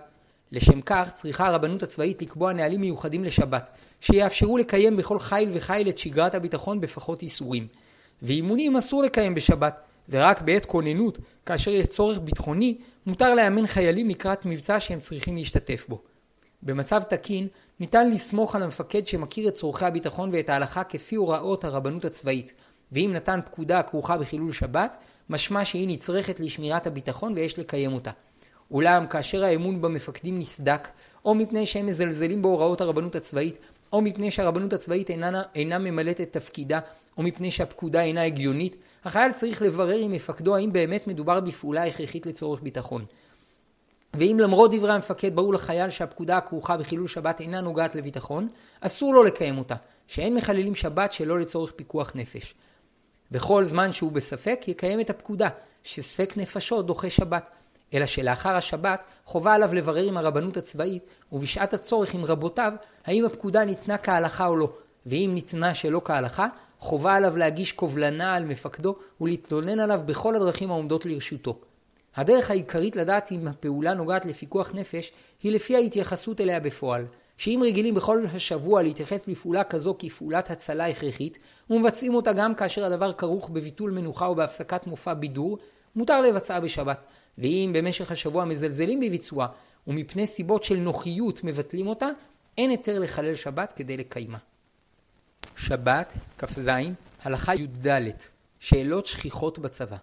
לשם 0.52 0.82
כך 0.82 1.10
צריכה 1.14 1.48
הרבנות 1.48 1.84
הצבאית 1.84 2.22
לקבוע 2.22 2.54
נהלים 2.54 2.82
מיוחדים 2.82 3.24
לשבת, 3.24 3.64
שיאפשרו 4.02 4.58
לקיים 4.58 4.98
בכל 4.98 5.20
חיל 5.20 5.50
וחיל 5.54 5.90
את 5.90 5.98
שגרת 5.98 6.36
הביטחון 6.36 6.82
בפחות 6.82 7.22
איסורים. 7.22 7.68
ואימונים 8.22 8.78
אסור 8.78 9.04
לקיים 9.04 9.36
בשבת, 9.36 9.82
ורק 10.10 10.42
בעת 10.42 10.66
כוננות, 10.66 11.18
כאשר 11.46 11.72
יש 11.72 11.86
צורך 11.86 12.20
ביטחוני, 12.20 12.78
מותר 13.06 13.34
לאמן 13.34 13.68
חיילים 13.68 14.10
לקראת 14.10 14.46
מבצע 14.46 14.80
שהם 14.80 15.00
צריכים 15.00 15.36
להשתתף 15.36 15.86
בו. 15.90 16.02
במצב 16.64 17.04
תקין, 17.04 17.48
ניתן 17.80 18.12
לסמוך 18.12 18.56
על 18.56 18.64
המפקד 18.64 19.08
שמכיר 19.08 19.48
את 19.48 19.54
צורכי 19.54 19.86
הביטחון 19.86 20.30
ואת 20.34 20.50
ההלכה 20.50 20.84
כפי 20.84 21.16
הוראות 21.16 21.64
הרבנות 21.64 22.06
הצבאית, 22.06 22.54
ואם 22.92 23.12
נתן 23.14 23.40
פקודה 23.46 23.80
הכרוכה 23.80 24.18
בחילול 24.18 24.52
שבת, 24.52 24.98
משמע 25.30 25.66
שהיא 25.66 25.88
נצרכת 25.88 26.40
לשמירת 26.40 26.88
הביטחון 26.88 27.34
ויש 27.34 27.60
לקיים 27.60 27.94
אותה. 27.94 28.12
אולם 28.72 29.08
כאשר 29.08 29.44
האמון 29.44 29.82
במפקדים 29.82 30.40
נסדק, 30.40 30.88
או 31.26 31.36
מפני 31.36 31.66
שהם 31.66 31.86
מזלזלים 31.86 32.42
בהוראות 32.42 32.82
הרבנות 32.82 33.16
הצבאית, 33.16 33.58
או 33.94 34.02
מפני 34.02 34.32
שהרבנות 34.32 34.74
הצבאית 34.74 35.10
אינה, 35.10 35.44
אינה 35.56 35.78
ממלאת 35.78 36.22
את 36.22 36.34
תפקידה, 36.34 36.80
או 37.18 37.24
מפני 37.24 37.52
שהפקודה 37.52 38.02
אינה 38.02 38.24
הגיונית, 38.24 38.76
החייל 39.06 39.32
צריך 39.32 39.62
לברר 39.62 39.98
עם 39.98 40.12
מפקדו 40.12 40.56
האם 40.56 40.74
באמת 40.74 41.08
מדובר 41.08 41.40
בפעולה 41.40 41.86
הכרחית 41.86 42.26
לצורך 42.26 42.62
ביטחון. 42.62 43.06
ואם 44.14 44.38
למרות 44.40 44.72
דברי 44.74 44.94
המפקד 44.94 45.36
ברור 45.36 45.54
לחייל 45.54 45.90
שהפקודה 45.90 46.38
הכרוכה 46.38 46.78
בחילול 46.78 47.08
שבת 47.08 47.40
אינה 47.40 47.62
נוגעת 47.62 47.96
לביטחון, 47.96 48.48
אסור 48.82 49.14
לו 49.14 49.24
לקיים 49.24 49.58
אותה, 49.58 49.76
שאין 50.08 50.36
מחללים 50.36 50.76
שבת 50.76 51.14
שלא 51.14 51.40
לצורך 51.40 51.72
פיקוח 51.72 52.12
נפש. 52.16 52.54
בכל 53.32 53.64
זמן 53.64 53.92
שהוא 53.92 54.12
בספק, 54.12 54.60
יקיים 54.68 55.00
את 55.00 55.10
הפקודה, 55.10 55.50
שספק 55.84 56.34
נפשו 56.38 56.82
דוחה 56.82 57.10
שבת. 57.10 57.52
אלא 57.94 58.06
שלאחר 58.06 58.50
השבת 58.50 59.02
חובה 59.26 59.54
עליו 59.54 59.74
לברר 59.74 60.04
עם 60.04 60.18
הרבנות 60.18 60.58
הצבאית, 60.58 61.04
ובשעת 61.32 61.74
הצורך 61.74 62.14
עם 62.14 62.26
רבותיו, 62.26 62.74
האם 63.06 63.26
הפקודה 63.26 63.66
ניתנה 63.66 63.98
כהלכה 63.98 64.48
או 64.48 64.56
לא, 64.56 64.74
ואם 65.06 65.32
ניתנה 65.34 65.74
שלא 65.74 66.02
כהלכה, 66.06 66.48
חובה 66.88 67.16
עליו 67.16 67.38
להגיש 67.38 67.72
קובלנה 67.72 68.36
על 68.36 68.46
מפקדו 68.46 68.96
ולהתלונן 69.22 69.80
עליו 69.80 70.02
בכל 70.06 70.36
הדרכים 70.36 70.72
העומדות 70.72 71.06
לרשותו. 71.06 71.60
הדרך 72.16 72.52
העיקרית 72.52 72.96
לדעת 72.96 73.32
אם 73.32 73.48
הפעולה 73.48 73.94
נוגעת 73.94 74.26
לפיקוח 74.26 74.72
נפש 74.74 75.12
היא 75.44 75.52
לפי 75.52 75.76
ההתייחסות 75.76 76.42
אליה 76.42 76.60
בפועל, 76.60 77.06
שאם 77.38 77.62
רגילים 77.66 77.96
בכל 77.96 78.26
השבוע 78.34 78.82
להתייחס 78.82 79.28
לפעולה 79.28 79.64
כזו 79.64 79.96
כפעולת 80.00 80.52
הצלה 80.52 80.88
הכרחית, 80.88 81.38
ומבצעים 81.70 82.16
אותה 82.16 82.34
גם 82.34 82.56
כאשר 82.56 82.86
הדבר 82.86 83.14
כרוך 83.14 83.50
בביטול 83.50 83.92
מנוחה 83.92 84.28
או 84.28 84.36
בהפסקת 84.36 84.88
מופע 84.88 85.14
בידור, 85.14 85.58
מותר 85.96 86.22
לבצעה 86.22 86.60
בשבת. 86.60 87.00
ואם 87.38 87.72
במשך 87.76 88.12
השבוע 88.12 88.46
מזלזלים 88.46 89.00
בביצועה, 89.00 89.48
ומפני 89.88 90.28
סיבות 90.28 90.64
של 90.64 90.78
נוחיות 90.78 91.44
מבטלים 91.44 91.88
אותה, 91.88 92.10
אין 92.58 92.70
היתר 92.70 93.00
לחלל 93.00 93.36
שבת 93.36 93.74
כדי 93.74 93.98
לקיימה. 93.98 94.38
שבת, 95.58 96.14
כ"ז, 96.38 96.70
הלכה 97.24 97.56
י"ד, 97.56 98.00
שאלות 98.60 99.06
שכיחות 99.06 99.60
בצבא. 99.60 99.98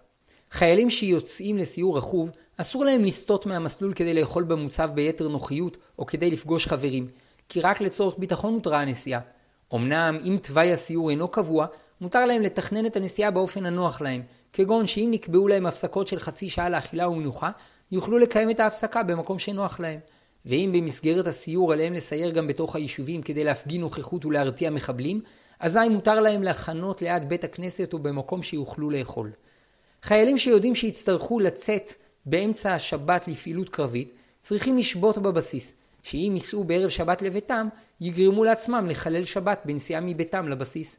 חיילים 0.51 0.89
שיוצאים 0.89 1.57
לסיור 1.57 1.97
רכוב, 1.97 2.29
אסור 2.57 2.85
להם 2.85 3.03
לסטות 3.03 3.45
מהמסלול 3.45 3.93
כדי 3.93 4.13
לאכול 4.13 4.43
במוצב 4.43 4.89
ביתר 4.93 5.27
נוחיות 5.27 5.77
או 5.99 6.05
כדי 6.05 6.31
לפגוש 6.31 6.67
חברים, 6.67 7.07
כי 7.49 7.61
רק 7.61 7.81
לצורך 7.81 8.15
ביטחון 8.17 8.53
הותרה 8.53 8.81
הנסיעה. 8.81 9.19
אמנם 9.73 10.19
אם 10.23 10.37
תוואי 10.41 10.71
הסיור 10.71 11.09
אינו 11.09 11.27
קבוע, 11.27 11.65
מותר 12.01 12.25
להם 12.25 12.41
לתכנן 12.41 12.85
את 12.85 12.95
הנסיעה 12.95 13.31
באופן 13.31 13.65
הנוח 13.65 14.01
להם, 14.01 14.21
כגון 14.53 14.87
שאם 14.87 15.07
נקבעו 15.11 15.47
להם 15.47 15.65
הפסקות 15.65 16.07
של 16.07 16.19
חצי 16.19 16.49
שעה 16.49 16.69
לאכילה 16.69 17.09
ומנוחה, 17.09 17.51
יוכלו 17.91 18.17
לקיים 18.17 18.49
את 18.49 18.59
ההפסקה 18.59 19.03
במקום 19.03 19.39
שנוח 19.39 19.79
להם. 19.79 19.99
ואם 20.45 20.71
במסגרת 20.73 21.27
הסיור 21.27 21.73
עליהם 21.73 21.93
לסייר 21.93 22.31
גם 22.31 22.47
בתוך 22.47 22.75
היישובים 22.75 23.21
כדי 23.21 23.43
להפגין 23.43 23.81
נוכחות 23.81 24.25
ולהרתיע 24.25 24.69
מחבלים, 24.69 25.21
אזי 25.59 25.89
מותר 25.89 26.19
להם 26.19 26.43
לחנות 26.43 27.01
ליד 27.01 27.29
בית 27.29 27.43
הכנסת 27.43 27.93
או 27.93 27.99
במקום 27.99 28.43
שיוכלו 28.43 28.89
לאכול. 28.89 29.31
חיילים 30.03 30.37
שיודעים 30.37 30.75
שיצטרכו 30.75 31.39
לצאת 31.39 31.93
באמצע 32.25 32.73
השבת 32.73 33.27
לפעילות 33.27 33.69
קרבית, 33.69 34.13
צריכים 34.39 34.77
לשבות 34.77 35.17
בבסיס, 35.17 35.73
שאם 36.03 36.31
ייסעו 36.33 36.63
בערב 36.63 36.89
שבת 36.89 37.21
לביתם, 37.21 37.67
יגרמו 38.01 38.43
לעצמם 38.43 38.87
לחלל 38.89 39.23
שבת 39.23 39.61
בנסיעה 39.65 40.01
מביתם 40.01 40.47
לבסיס. 40.47 40.97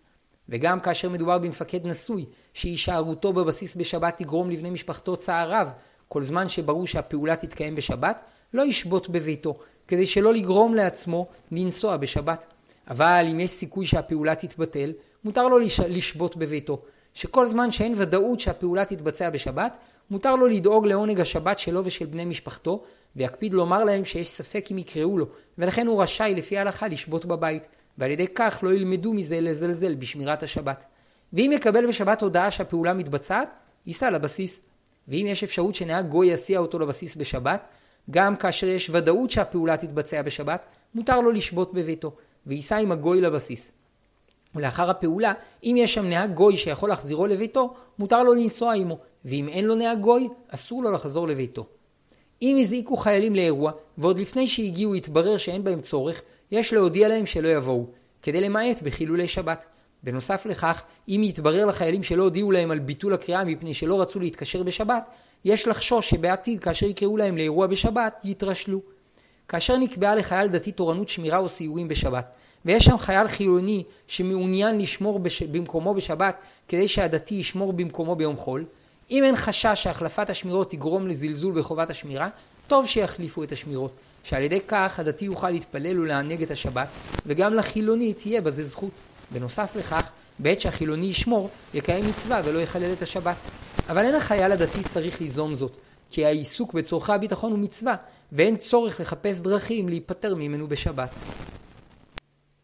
וגם 0.48 0.80
כאשר 0.80 1.10
מדובר 1.10 1.38
במפקד 1.38 1.86
נשוי, 1.86 2.24
שהישארותו 2.52 3.32
בבסיס 3.32 3.76
בשבת 3.76 4.18
תגרום 4.18 4.50
לבני 4.50 4.70
משפחתו 4.70 5.16
צער 5.16 5.50
רב, 5.50 5.68
כל 6.08 6.22
זמן 6.22 6.48
שברור 6.48 6.86
שהפעולה 6.86 7.36
תתקיים 7.36 7.76
בשבת, 7.76 8.20
לא 8.54 8.62
ישבות 8.62 9.08
בביתו, 9.08 9.58
כדי 9.88 10.06
שלא 10.06 10.34
לגרום 10.34 10.74
לעצמו 10.74 11.26
לנסוע 11.50 11.96
בשבת. 11.96 12.55
אבל 12.88 13.26
אם 13.32 13.40
יש 13.40 13.50
סיכוי 13.50 13.86
שהפעולה 13.86 14.34
תתבטל, 14.34 14.92
מותר 15.24 15.48
לו 15.48 15.58
לשבות 15.88 16.36
בביתו, 16.36 16.82
שכל 17.14 17.46
זמן 17.46 17.70
שאין 17.70 17.94
ודאות 17.96 18.40
שהפעולה 18.40 18.84
תתבצע 18.84 19.30
בשבת, 19.30 19.78
מותר 20.10 20.36
לו 20.36 20.46
לדאוג 20.46 20.86
לעונג 20.86 21.20
השבת 21.20 21.58
שלו 21.58 21.84
ושל 21.84 22.06
בני 22.06 22.24
משפחתו, 22.24 22.82
ויקפיד 23.16 23.54
לומר 23.54 23.84
להם 23.84 24.04
שיש 24.04 24.30
ספק 24.30 24.68
אם 24.72 24.78
יקראו 24.78 25.18
לו, 25.18 25.26
ולכן 25.58 25.86
הוא 25.86 26.02
רשאי 26.02 26.34
לפי 26.36 26.58
ההלכה 26.58 26.88
לשבות 26.88 27.24
בבית, 27.24 27.66
ועל 27.98 28.10
ידי 28.10 28.26
כך 28.34 28.58
לא 28.62 28.74
ילמדו 28.74 29.12
מזה 29.12 29.40
לזלזל 29.40 29.94
בשמירת 29.94 30.42
השבת. 30.42 30.84
ואם 31.32 31.50
יקבל 31.54 31.86
בשבת 31.86 32.22
הודעה 32.22 32.50
שהפעולה 32.50 32.94
מתבצעת, 32.94 33.48
ייסע 33.86 34.10
לבסיס. 34.10 34.60
ואם 35.08 35.26
יש 35.28 35.44
אפשרות 35.44 35.74
שנהג 35.74 36.06
גוי 36.06 36.26
יסיע 36.26 36.58
אותו 36.58 36.78
לבסיס 36.78 37.16
בשבת, 37.16 37.68
גם 38.10 38.36
כאשר 38.36 38.66
יש 38.66 38.90
ודאות 38.92 39.30
שהפעולה 39.30 39.76
תתבצע 39.76 40.22
בשבת, 40.22 40.66
מותר 40.94 41.20
לו 41.20 41.30
לשבות 41.30 41.74
בביתו, 41.74 42.16
וייסע 42.46 42.76
עם 42.76 42.92
הגוי 42.92 43.20
לבסיס. 43.20 43.72
ולאחר 44.54 44.90
הפעולה, 44.90 45.32
אם 45.64 45.74
יש 45.78 45.94
שם 45.94 46.04
נהג 46.04 46.34
גוי 46.34 46.56
שיכול 46.56 46.88
להחזירו 46.88 47.26
לביתו, 47.26 47.74
מותר 47.98 48.22
לו 48.22 48.34
לנסוע 48.34 48.74
עמו, 48.74 48.98
ואם 49.24 49.48
אין 49.48 49.64
לו 49.64 49.74
נהג 49.74 50.00
גוי, 50.00 50.28
אסור 50.48 50.82
לו 50.82 50.92
לחזור 50.92 51.28
לביתו. 51.28 51.66
אם 52.42 52.56
הזעיקו 52.60 52.96
חיילים 52.96 53.34
לאירוע, 53.34 53.72
ועוד 53.98 54.18
לפני 54.18 54.48
שהגיעו 54.48 54.94
התברר 54.94 55.36
שאין 55.36 55.64
בהם 55.64 55.80
צורך, 55.80 56.22
יש 56.50 56.72
להודיע 56.72 57.08
להם 57.08 57.26
שלא 57.26 57.48
יבואו, 57.48 57.86
כדי 58.22 58.40
למעט 58.40 58.82
בחילולי 58.82 59.28
שבת. 59.28 59.64
בנוסף 60.02 60.46
לכך, 60.46 60.82
אם 61.08 61.20
יתברר 61.24 61.66
לחיילים 61.66 62.02
שלא 62.02 62.22
הודיעו 62.22 62.52
להם 62.52 62.70
על 62.70 62.78
ביטול 62.78 63.14
הקריאה 63.14 63.44
מפני 63.44 63.74
שלא 63.74 64.00
רצו 64.00 64.20
להתקשר 64.20 64.62
בשבת, 64.62 65.10
יש 65.44 65.68
לחשוש 65.68 66.10
שבעתיד 66.10 66.60
כאשר 66.60 66.86
יקראו 66.86 67.16
להם 67.16 67.36
לאירוע 67.36 67.66
בשבת, 67.66 68.20
יתרשלו. 68.24 68.80
כאשר 69.48 69.76
נקבעה 69.76 70.14
לחייל 70.14 70.48
דתי 70.48 70.72
תורנות 70.72 71.08
שמירה 71.08 71.38
או 71.38 71.48
סיורים 71.48 71.88
בשבת, 71.88 72.26
ויש 72.64 72.84
שם 72.84 72.98
חייל 72.98 73.28
חילוני 73.28 73.82
שמעוניין 74.06 74.78
לשמור 74.78 75.18
בש... 75.18 75.42
במקומו 75.42 75.94
בשבת 75.94 76.36
כדי 76.68 76.88
שהדתי 76.88 77.34
ישמור 77.34 77.72
במקומו 77.72 78.16
ביום 78.16 78.36
חול, 78.36 78.64
אם 79.10 79.24
אין 79.24 79.36
חשש 79.36 79.82
שהחלפת 79.82 80.30
השמירות 80.30 80.70
תגרום 80.70 81.08
לזלזול 81.08 81.58
בחובת 81.58 81.90
השמירה, 81.90 82.28
טוב 82.66 82.86
שיחליפו 82.86 83.42
את 83.42 83.52
השמירות, 83.52 83.90
שעל 84.24 84.42
ידי 84.42 84.60
כך 84.68 84.98
הדתי 84.98 85.24
יוכל 85.24 85.50
להתפלל 85.50 86.00
ולענג 86.00 86.42
את 86.42 86.50
השבת, 86.50 86.88
וגם 87.26 87.54
לחילוני 87.54 88.14
תהיה 88.14 88.40
בזה 88.40 88.64
זכות. 88.64 88.90
בנוסף 89.30 89.76
לכך, 89.76 90.10
בעת 90.38 90.60
שהחילוני 90.60 91.06
ישמור, 91.06 91.50
יקיים 91.74 92.08
מצווה 92.08 92.40
ולא 92.44 92.58
יחלל 92.58 92.92
את 92.92 93.02
השבת. 93.02 93.36
אבל 93.88 94.04
אין 94.04 94.14
החייל 94.14 94.52
הדתי 94.52 94.82
צריך 94.82 95.20
ליזום 95.20 95.54
זאת, 95.54 95.72
כי 96.10 96.24
העיסוק 96.24 96.74
בצורכי 96.74 97.12
הביטחון 97.12 97.52
הוא 97.52 97.58
מצווה, 97.58 97.94
ואין 98.32 98.56
צורך 98.56 99.00
לחפש 99.00 99.40
דרכים 99.40 99.88
להיפטר 99.88 100.34
ממנו 100.34 100.68
בשבת. 100.68 101.10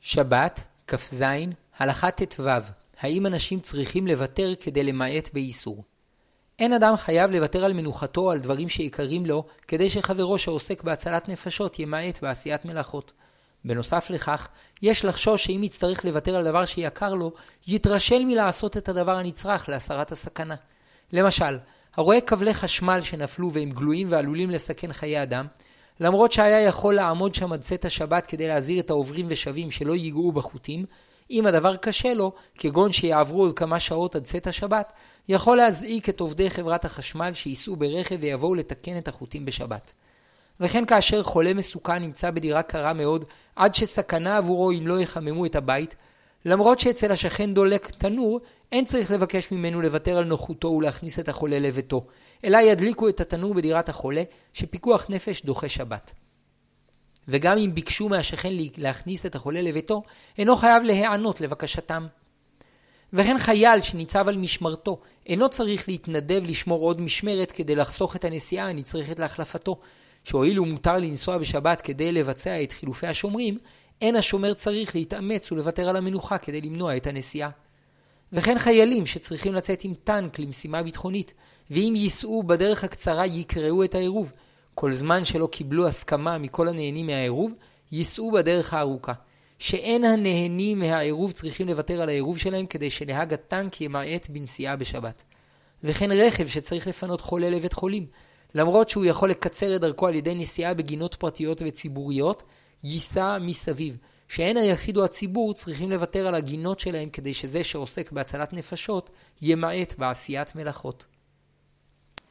שבת, 0.01 0.61
כ"ז, 0.87 1.25
הלכה 1.79 2.11
ט"ו, 2.11 2.49
האם 3.01 3.27
אנשים 3.27 3.61
צריכים 3.61 4.07
לוותר 4.07 4.53
כדי 4.61 4.83
למעט 4.83 5.29
באיסור? 5.33 5.85
אין 6.59 6.73
אדם 6.73 6.97
חייב 6.97 7.31
לוותר 7.31 7.65
על 7.65 7.73
מנוחתו 7.73 8.21
או 8.21 8.31
על 8.31 8.41
דברים 8.41 8.69
שיקרים 8.69 9.27
לו, 9.27 9.45
כדי 9.69 9.91
שחברו 9.91 10.39
שעוסק 10.39 10.83
בהצלת 10.83 11.29
נפשות 11.29 11.79
ימעט 11.79 12.23
בעשיית 12.23 12.65
מלאכות. 12.65 13.13
בנוסף 13.65 14.11
לכך, 14.11 14.49
יש 14.83 15.05
לחשוש 15.05 15.45
שאם 15.45 15.63
יצטרך 15.65 16.05
לוותר 16.05 16.37
על 16.37 16.45
דבר 16.45 16.65
שיקר 16.65 17.15
לו, 17.15 17.31
יתרשל 17.67 18.25
מלעשות 18.25 18.77
את 18.77 18.89
הדבר 18.89 19.17
הנצרך 19.17 19.69
להסרת 19.69 20.13
הסכנה. 20.13 20.55
למשל, 21.13 21.59
הרואה 21.97 22.21
כבלי 22.21 22.55
חשמל 22.55 23.01
שנפלו 23.01 23.53
והם 23.53 23.71
גלויים 23.71 24.07
ועלולים 24.11 24.51
לסכן 24.51 24.93
חיי 24.93 25.23
אדם, 25.23 25.47
למרות 26.01 26.33
שהיה 26.33 26.61
יכול 26.61 26.95
לעמוד 26.95 27.35
שם 27.35 27.53
עד 27.53 27.61
צאת 27.61 27.85
השבת 27.85 28.27
כדי 28.27 28.49
להזהיר 28.49 28.81
את 28.81 28.91
העוברים 28.91 29.27
ושבים 29.29 29.71
שלא 29.71 29.97
ייגעו 29.97 30.33
בחוטים, 30.33 30.85
אם 31.31 31.47
הדבר 31.47 31.77
קשה 31.77 32.15
לו, 32.15 32.33
כגון 32.59 32.93
שיעברו 32.93 33.43
עוד 33.43 33.59
כמה 33.59 33.81
שעות 33.81 34.17
עד 34.17 34.25
צאת 34.25 34.47
השבת, 34.47 34.93
יכול 35.29 35.57
להזעיק 35.57 36.09
את 36.09 36.21
עובדי 36.21 36.51
חברת 36.51 36.85
החשמל 36.85 37.35
שייסעו 37.35 37.77
ברכב 37.77 38.17
ויבואו 38.21 38.55
לתקן 38.55 38.99
את 38.99 39.09
החוטים 39.09 39.45
בשבת. 39.45 39.93
וכן 40.61 40.85
כאשר 40.87 41.23
חולה 41.23 41.55
מסוכן 41.55 42.03
נמצא 42.03 42.31
בדירה 42.31 42.63
קרה 42.63 42.93
מאוד, 42.93 43.25
עד 43.57 43.75
שסכנה 43.75 44.37
עבורו 44.37 44.71
אם 44.71 44.87
לא 44.87 45.01
יחממו 45.01 45.47
את 45.47 45.57
הבית, 45.57 45.95
למרות 46.45 46.79
שאצל 46.79 47.13
השכן 47.13 47.55
דולק 47.55 47.91
תנור, 47.91 48.41
אין 48.73 48.85
צריך 48.85 49.11
לבקש 49.11 49.53
ממנו 49.53 49.83
לוותר 49.83 50.19
על 50.19 50.25
נוחותו 50.25 50.69
ולהכניס 50.69 51.19
את 51.19 51.29
החולה 51.29 51.59
לביתו, 51.59 52.07
אלא 52.45 52.59
ידליקו 52.59 53.09
את 53.09 53.21
התנור 53.21 53.55
בדירת 53.55 53.89
החולה, 53.89 54.23
שפיקוח 54.53 55.07
נפש 55.09 55.43
דוחה 55.43 55.69
שבת. 55.69 56.13
וגם 57.29 57.59
אם 57.59 57.75
ביקשו 57.75 58.09
מהשכן 58.09 58.53
להכניס 58.77 59.27
את 59.27 59.35
החולה 59.35 59.63
לביתו, 59.63 60.03
אינו 60.39 60.57
חייב 60.57 60.83
להיענות 60.83 61.41
לבקשתם. 61.41 62.07
וכן 63.13 63.39
חייל 63.39 63.81
שניצב 63.81 64.29
על 64.29 64.37
משמרתו, 64.37 65.01
אינו 65.27 65.49
צריך 65.49 65.89
להתנדב 65.89 66.43
לשמור 66.45 66.83
עוד 66.83 67.01
משמרת 67.01 67.53
כדי 67.53 67.75
לחסוך 67.75 68.17
את 68.17 68.25
הנסיעה 68.25 68.69
הנצרכת 68.69 69.19
להחלפתו, 69.19 69.81
שהואיל 70.25 70.61
ומותר 70.61 70.99
לנסוע 70.99 71.39
בשבת 71.39 71.81
כדי 71.81 72.13
לבצע 72.13 72.63
את 72.63 72.73
חילופי 72.73 73.07
השומרים, 73.07 73.59
אין 74.03 74.17
השומר 74.17 74.55
צריך 74.55 74.95
להתאמץ 74.95 75.53
ולוותר 75.53 75.89
על 75.89 75.97
המנוחה 75.97 76.39
כדי 76.39 76.61
למנוע 76.61 76.97
את 76.97 77.07
הנסיעה. 77.07 77.51
וכן 78.33 78.59
חיילים 78.59 79.07
שצריכים 79.07 79.55
לצאת 79.55 79.85
עם 79.85 79.95
טנק 80.05 80.39
למשימה 80.39 80.83
ביטחונית, 80.83 81.35
ואם 81.71 81.95
ייסעו 81.97 82.43
בדרך 82.43 82.85
הקצרה 82.85 83.27
יקראו 83.27 83.85
את 83.85 83.95
העירוב. 83.95 84.33
כל 84.75 84.93
זמן 84.93 85.25
שלא 85.25 85.49
קיבלו 85.53 85.87
הסכמה 85.87 86.39
מכל 86.39 86.69
הנהנים 86.69 87.07
מהעירוב, 87.07 87.53
ייסעו 87.93 88.33
בדרך 88.33 88.75
הארוכה. 88.75 89.13
שאין 89.59 90.05
הנהנים 90.05 90.79
מהעירוב 90.79 91.33
צריכים 91.33 91.69
לוותר 91.69 92.01
על 92.01 92.09
העירוב 92.09 92.39
שלהם 92.39 92.67
כדי 92.67 92.91
שנהג 92.91 93.33
הטנק 93.33 93.81
ימעט 93.81 94.29
בנסיעה 94.29 94.77
בשבת. 94.77 95.23
וכן 95.85 96.13
רכב 96.13 96.47
שצריך 96.47 96.87
לפנות 96.87 97.21
חולה 97.21 97.51
לבית 97.51 97.73
חולים, 97.73 98.07
למרות 98.55 98.89
שהוא 98.89 99.05
יכול 99.05 99.31
לקצר 99.31 99.77
את 99.77 99.81
דרכו 99.81 100.07
על 100.07 100.15
ידי 100.15 100.35
נסיעה 100.35 100.75
בגינות 100.75 101.15
פרטיות 101.15 101.63
וציבוריות, 101.67 102.43
ייסע 102.85 103.39
מסביב. 103.41 103.97
שאין 104.29 104.57
היחיד 104.57 104.97
או 104.97 105.05
הציבור 105.05 105.55
צריכים 105.55 105.91
לוותר 105.91 106.27
על 106.27 106.35
הגינות 106.35 106.81
שלהם 106.81 107.09
כדי 107.09 107.35
שזה 107.35 107.65
שעוסק 107.65 108.13
בהצלת 108.13 108.53
נפשות 108.53 109.11
ימעט 109.43 109.95
בעשיית 109.99 110.55
מלאכות. 110.55 111.07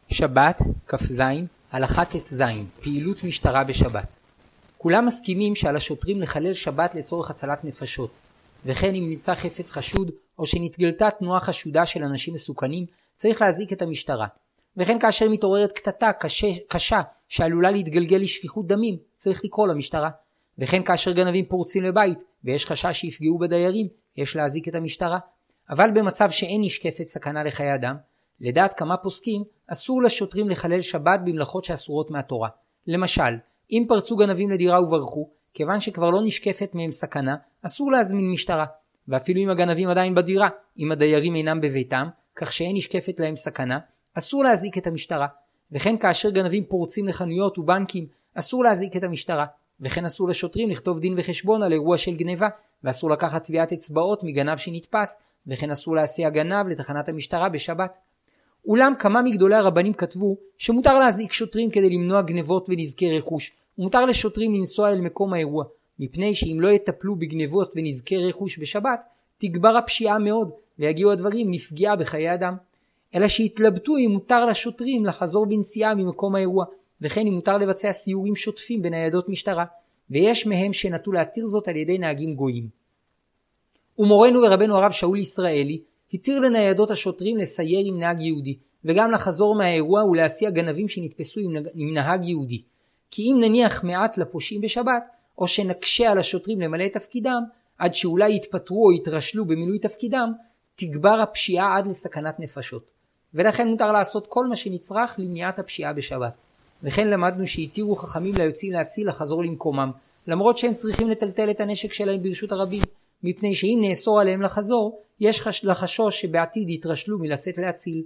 שבת, 0.08 0.62
כ"ז, 0.88 1.22
הלכה 1.72 2.06
ט"ז, 2.06 2.42
פעילות 2.82 3.24
משטרה 3.24 3.64
בשבת. 3.64 4.16
כולם 4.78 5.06
מסכימים 5.06 5.56
שעל 5.56 5.76
השוטרים 5.76 6.22
לחלל 6.22 6.54
שבת 6.54 6.96
לצורך 6.96 7.30
הצלת 7.30 7.64
נפשות, 7.64 8.12
וכן 8.66 8.96
אם 8.96 9.10
נמצא 9.10 9.36
חפץ 9.36 9.72
חשוד 9.72 10.12
או 10.40 10.46
שנתגלתה 10.46 11.10
תנועה 11.20 11.40
חשודה 11.40 11.86
של 11.86 12.04
אנשים 12.04 12.34
מסוכנים, 12.34 12.86
צריך 13.16 13.42
להזעיק 13.42 13.74
את 13.74 13.82
המשטרה. 13.82 14.28
וכן 14.78 15.00
כאשר 15.00 15.30
מתעוררת 15.30 15.72
קטטה 15.72 16.14
קשה, 16.14 16.48
קשה 16.68 17.02
שעלולה 17.30 17.72
להתגלגל 17.72 18.18
לשפיכות 18.18 18.68
דמים, 18.68 18.98
צריך 19.18 19.46
לקרוא 19.46 19.68
למשטרה. 19.68 20.10
וכן 20.62 20.84
כאשר 20.84 21.12
גנבים 21.12 21.46
פורצים 21.46 21.84
לבית 21.84 22.18
ויש 22.44 22.66
חשש 22.66 22.98
שיפגעו 22.98 23.40
בדיירים, 23.40 23.88
יש 24.18 24.36
להזעיק 24.36 24.68
את 24.68 24.76
המשטרה. 24.76 25.20
אבל 25.70 25.92
במצב 25.92 26.30
שאין 26.30 26.62
נשקפת 26.62 27.08
סכנה 27.08 27.44
לחיי 27.44 27.76
אדם, 27.76 27.96
לדעת 28.42 28.74
כמה 28.74 28.98
פוסקים, 28.98 29.44
אסור 29.68 30.04
לשוטרים 30.04 30.50
לחלל 30.50 30.82
שבת 30.82 31.20
במלאכות 31.26 31.64
שאסורות 31.64 32.12
מהתורה. 32.12 32.50
למשל, 32.88 33.38
אם 33.72 33.86
פרצו 33.88 34.16
גנבים 34.16 34.50
לדירה 34.50 34.82
וברחו, 34.84 35.30
כיוון 35.54 35.80
שכבר 35.80 36.10
לא 36.10 36.20
נשקפת 36.24 36.70
מהם 36.74 36.92
סכנה, 36.92 37.36
אסור 37.62 37.92
להזמין 37.92 38.32
משטרה. 38.32 38.66
ואפילו 39.08 39.42
אם 39.42 39.50
הגנבים 39.50 39.90
עדיין 39.90 40.16
בדירה, 40.16 40.50
אם 40.80 40.92
הדיירים 40.92 41.36
אינם 41.36 41.62
בביתם, 41.62 42.08
כך 42.36 42.54
שאין 42.54 42.76
נשקפת 42.76 43.20
להם 43.20 43.36
סכנה, 43.36 43.80
אסור 44.14 44.44
להזעיק 44.44 44.78
את 44.78 44.88
המשטרה. 44.88 45.28
וכן 45.72 45.98
כאשר 45.98 46.30
גנבים 46.30 46.66
פורצים 46.66 47.08
לחנויות 47.08 47.58
ובנקים, 47.58 48.08
אסור 48.36 48.64
להזעיק 48.64 48.98
את 48.98 49.04
המשטרה. 49.04 49.46
וכן 49.82 50.06
אסור 50.06 50.28
לשוטרים 50.28 50.70
לכתוב 50.70 51.00
דין 51.00 51.16
וחשבון 51.18 51.64
על 51.64 51.74
אירוע 51.74 51.98
של 51.98 52.16
גניבה, 52.16 52.50
ואסור 52.84 53.10
לקחת 53.10 53.44
טביעת 53.44 53.74
אצבעות 53.74 54.24
מגנב 54.24 54.58
שנתפס, 54.58 55.18
וכן 55.48 55.72
אסור 55.72 55.96
להסיע 55.96 56.30
גנב 56.30 56.68
לתחנת 56.68 57.10
המשטרה 57.10 57.50
בשבת. 57.50 57.98
אולם 58.66 58.94
כמה 59.00 59.22
מגדולי 59.22 59.56
הרבנים 59.56 59.94
כתבו 59.94 60.38
שמותר 60.58 61.00
להזעיק 61.00 61.32
שוטרים 61.32 61.70
כדי 61.70 61.90
למנוע 61.90 62.22
גנבות 62.22 62.66
ונזקי 62.70 63.18
רכוש, 63.18 63.52
ומותר 63.78 64.06
לשוטרים 64.06 64.56
לנסוע 64.56 64.90
אל 64.92 65.02
מקום 65.02 65.34
האירוע, 65.34 65.64
מפני 66.00 66.34
שאם 66.34 66.58
לא 66.60 66.68
יטפלו 66.68 67.16
בגנבות 67.16 67.72
ונזקי 67.76 68.18
רכוש 68.18 68.60
בשבת, 68.60 69.02
תגבר 69.38 69.78
הפשיעה 69.78 70.20
מאוד, 70.20 70.52
ויגיעו 70.80 71.12
הדברים 71.12 71.54
לפגיעה 71.54 71.96
בחיי 71.96 72.34
אדם. 72.34 72.56
אלא 73.16 73.28
שהתלבטו 73.28 73.98
אם 73.98 74.12
מותר 74.12 74.46
לשוטרים 74.46 75.06
לחזור 75.06 75.46
בנסיעה 75.46 75.96
ממקום 75.96 76.36
האירוע, 76.36 76.66
וכן 77.02 77.28
אם 77.28 77.34
מותר 77.34 77.58
לבצע 77.58 77.92
סיורים 77.92 78.36
שוטפים 78.36 78.82
בניידות 78.82 79.30
משטרה, 79.30 79.66
ויש 80.10 80.48
מהם 80.48 80.74
שנטו 80.74 81.12
להתיר 81.12 81.48
זאת 81.48 81.68
על 81.68 81.76
ידי 81.76 81.98
נהגים 81.98 82.36
גויים. 82.36 82.68
ומורנו 84.00 84.42
ורבנו 84.42 84.78
הרב 84.78 84.92
שאול 84.92 85.20
ישראלי 85.20 85.82
התיר 86.14 86.40
לניידות 86.40 86.92
השוטרים 86.92 87.38
לסייר 87.38 87.82
עם 87.86 88.00
נהג 88.00 88.22
יהודי, 88.22 88.58
וגם 88.86 89.12
לחזור 89.12 89.56
מהאירוע 89.56 90.06
ולהסיע 90.06 90.50
גנבים 90.50 90.88
שנתפסו 90.88 91.40
עם 91.76 91.94
נהג 91.94 92.26
יהודי. 92.26 92.62
כי 93.12 93.22
אם 93.22 93.38
נניח 93.40 93.84
מעט 93.84 94.18
לפושעים 94.18 94.62
בשבת, 94.62 95.04
או 95.38 95.48
שנקשה 95.48 96.12
על 96.12 96.18
השוטרים 96.18 96.62
למלא 96.62 96.86
את 96.86 96.94
תפקידם, 96.94 97.42
עד 97.78 97.96
שאולי 97.96 98.36
יתפטרו 98.36 98.86
או 98.86 98.92
יתרשלו 98.92 99.46
במילוי 99.46 99.80
תפקידם, 99.80 100.32
תגבר 100.76 101.20
הפשיעה 101.22 101.78
עד 101.78 101.88
לסכנת 101.88 102.40
נפשות. 102.40 102.84
ולכן 103.34 103.68
מותר 103.68 103.92
לעשות 103.92 104.28
כל 104.28 104.48
מה 104.48 104.56
שנצרך 104.56 105.16
למניעת 105.18 105.60
הפשיעה 105.60 105.94
בשבת. 105.94 106.34
וכן 106.84 107.08
למדנו 107.08 107.48
שהתירו 107.48 107.96
חכמים 107.96 108.36
ליוצאים 108.38 108.72
להציל 108.72 109.08
לחזור 109.08 109.44
למקומם, 109.44 109.92
למרות 110.28 110.58
שהם 110.58 110.74
צריכים 110.74 111.10
לטלטל 111.10 111.50
את 111.50 111.60
הנשק 111.60 111.94
שלהם 111.94 112.24
ברשות 112.24 112.52
הרבים, 112.52 112.82
מפני 113.24 113.56
שאם 113.56 113.80
נאסור 113.82 114.22
עליהם 114.22 114.42
לחזור, 114.42 115.00
יש 115.20 115.42
חש... 115.42 115.66
לחשוש 115.66 116.22
שבעתיד 116.22 116.70
יתרשלו 116.70 117.20
מלצאת 117.20 117.58
להציל. 117.58 118.04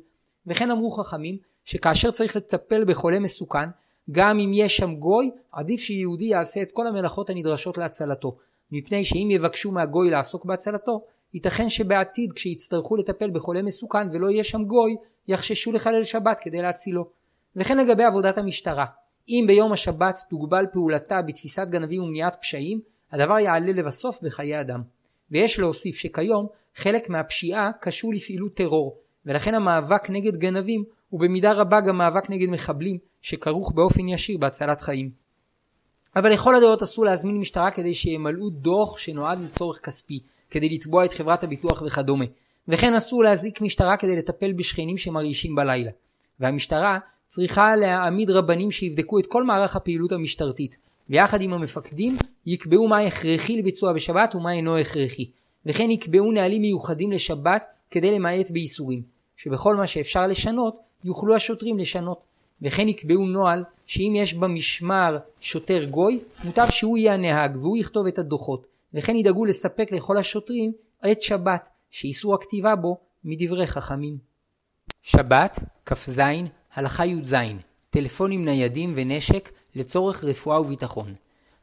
וכן 0.48 0.72
אמרו 0.72 0.92
חכמים, 0.92 1.38
שכאשר 1.66 2.12
צריך 2.12 2.36
לטפל 2.36 2.86
בחולה 2.86 3.20
מסוכן, 3.20 3.70
גם 4.12 4.40
אם 4.40 4.52
יש 4.54 4.78
שם 4.78 4.96
גוי, 4.96 5.32
עדיף 5.52 5.80
שיהודי 5.80 6.26
יעשה 6.26 6.62
את 6.62 6.72
כל 6.72 6.88
המלאכות 6.88 7.30
הנדרשות 7.30 7.78
להצלתו, 7.78 8.38
מפני 8.72 9.04
שאם 9.04 9.28
יבקשו 9.32 9.72
מהגוי 9.72 10.10
לעסוק 10.10 10.46
בהצלתו, 10.46 11.02
ייתכן 11.34 11.70
שבעתיד 11.70 12.34
כשיצטרכו 12.34 12.98
לטפל 12.98 13.30
בחולה 13.30 13.62
מסוכן 13.62 14.10
ולא 14.14 14.30
יהיה 14.30 14.44
שם 14.44 14.66
גוי, 14.66 14.96
יחששו 15.28 15.72
לחלל 15.72 16.04
שבת 16.04 16.38
כדי 16.42 16.62
להצילו. 16.62 17.06
וכן 17.56 17.78
לגבי 17.78 18.04
עבודת 18.04 18.38
המשטרה, 18.38 18.86
אם 19.30 19.44
ביום 19.48 19.72
השבת 19.72 20.20
תוגבל 20.30 20.66
פעולתה 20.74 21.22
בתפיסת 21.28 21.68
גנבים 21.70 22.04
ומניעת 22.04 22.38
פשעים, 22.42 22.80
הדבר 23.12 23.40
יעלה 23.40 23.72
לבסוף 23.72 24.20
בחיי 24.24 24.62
אדם. 24.62 24.82
ויש 25.32 25.60
להוסיף 25.60 25.96
שכיום 25.96 26.48
חלק 26.76 27.10
מהפשיעה 27.10 27.72
קשור 27.82 28.14
לפעילות 28.14 28.54
טרור, 28.54 28.98
ולכן 29.26 29.56
המאבק 29.56 30.10
נגד 30.10 30.38
גנבים 30.38 30.84
הוא 31.10 31.20
במידה 31.20 31.52
רבה 31.52 31.82
גם 31.82 31.98
מאבק 31.98 32.30
נגד 32.30 32.50
מחבלים, 32.50 32.98
שכרוך 33.22 33.72
באופן 33.76 34.08
ישיר 34.08 34.38
בהצלת 34.38 34.82
חיים. 34.82 35.12
אבל 36.16 36.34
לכל 36.34 36.56
הדעות 36.56 36.82
אסור 36.82 37.06
להזמין 37.06 37.40
משטרה 37.40 37.72
כדי 37.72 37.94
שימלאו 37.94 38.50
דוח 38.50 38.98
שנועד 38.98 39.40
לצורך 39.40 39.80
כספי, 39.84 40.20
כדי 40.50 40.70
לתבוע 40.70 41.06
את 41.06 41.14
חברת 41.14 41.44
הביטוח 41.44 41.82
וכדומה. 41.82 42.26
וכן 42.68 42.94
אסור 42.94 43.24
להזעיק 43.24 43.62
משטרה 43.62 43.98
כדי 43.98 44.16
לטפל 44.16 44.54
בשכנים 44.54 44.98
שמרעישים 44.98 45.56
בלילה. 45.56 45.92
והמשטרה 46.40 47.00
צריכה 47.28 47.76
להעמיד 47.76 48.30
רבנים 48.30 48.72
שיבדקו 48.72 49.20
את 49.20 49.28
כל 49.28 49.44
מערך 49.44 49.76
הפעילות 49.76 50.12
המשטרתית, 50.12 50.78
ויחד 51.10 51.42
עם 51.42 51.54
המפקדים 51.54 52.18
יקבעו 52.46 52.88
מה 52.88 53.00
הכרחי 53.00 53.58
לביצוע 53.58 53.94
בשבת 53.94 54.36
ומה 54.36 54.52
אינו 54.52 54.78
הכרחי, 54.78 55.30
וכן 55.66 55.92
יקבעו 55.92 56.32
נהלים 56.32 56.62
מיוחדים 56.62 57.12
לשבת 57.12 57.64
כדי 57.92 58.16
למעט 58.16 58.52
בייסורים, 58.52 59.02
שבכל 59.38 59.76
מה 59.76 59.88
שאפשר 59.88 60.28
לשנות 60.28 60.78
יוכלו 61.04 61.36
השוטרים 61.36 61.78
לשנות, 61.78 62.22
וכן 62.62 62.90
יקבעו 62.90 63.26
נוהל 63.26 63.64
שאם 63.86 64.14
יש 64.16 64.34
במשמר 64.34 65.18
שוטר 65.40 65.86
גוי, 65.86 66.20
מוטב 66.44 66.68
שהוא 66.70 66.98
יהיה 66.98 67.14
הנהג 67.14 67.56
והוא 67.56 67.78
יכתוב 67.78 68.08
את 68.08 68.20
הדוחות, 68.20 68.68
וכן 68.94 69.16
ידאגו 69.16 69.46
לספק 69.46 69.92
לכל 69.92 70.18
השוטרים 70.18 70.72
עת 71.02 71.22
שבת, 71.22 71.70
שאיסור 71.92 72.34
הכתיבה 72.34 72.76
בו 72.76 72.98
מדברי 73.24 73.68
חכמים. 73.68 74.18
שבת, 75.04 75.60
כ"ז, 75.86 76.22
הלכה 76.76 77.06
י"ז, 77.06 77.36
טלפונים 77.90 78.46
ניידים 78.46 78.94
ונשק 78.96 79.52
לצורך 79.76 80.24
רפואה 80.24 80.62
וביטחון. 80.62 81.14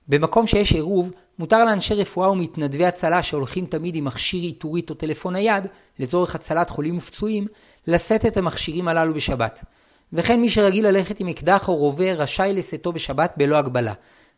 במקום 0.09 0.47
שיש 0.47 0.73
עירוב, 0.73 1.13
מותר 1.39 1.65
לאנשי 1.65 1.95
רפואה 1.95 2.31
ומתנדבי 2.31 2.87
הצלה 2.87 3.23
שהולכים 3.23 3.67
תמיד 3.67 3.95
עם 3.95 4.05
מכשיר 4.05 4.43
איתורית 4.43 4.91
או 4.91 4.95
טלפון 4.95 5.33
נייד, 5.33 5.67
לצורך 5.99 6.35
הצלת 6.35 6.71
חולים 6.71 6.99
ופצועים, 6.99 7.47
לשאת 7.87 8.27
את 8.27 8.37
המכשירים 8.37 8.89
הללו 8.89 9.15
בשבת. 9.15 9.65
וכן 10.13 10.41
מי 10.41 10.51
שרגיל 10.51 10.89
ללכת 10.89 11.21
עם 11.21 11.29
אקדח 11.29 11.69
או 11.69 11.77
רובה 11.77 12.13
רשאי 12.13 12.53
לשאתו 12.53 12.93
בשבת 12.93 13.35
בלא 13.37 13.57
הגבלה. 13.57 13.93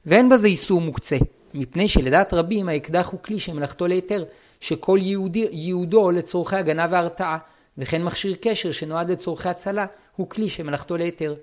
ואין 0.07 0.29
בזה 0.29 0.47
איסור 0.47 0.81
מוקצה, 0.81 1.17
מפני 1.55 1.89
שלדעת 1.89 2.35
רבים 2.35 2.69
האקדח 2.69 3.09
הוא 3.13 3.21
כלי 3.21 3.41
שמלאכתו 3.41 3.87
להיתר, 3.87 4.25
שכל 4.61 4.99
ייעודי, 5.03 5.49
ייעודו 5.53 6.11
לצורכי 6.11 6.57
הגנה 6.57 6.87
והרתעה, 6.91 7.39
וכן 7.79 8.05
מכשיר 8.05 8.37
קשר 8.41 8.73
שנועד 8.73 9.11
לצורכי 9.11 9.49
הצלה, 9.49 9.87
הוא 10.17 10.31
כלי 10.31 10.49
שמלאכתו 10.49 10.97
להיתר. 10.97 11.35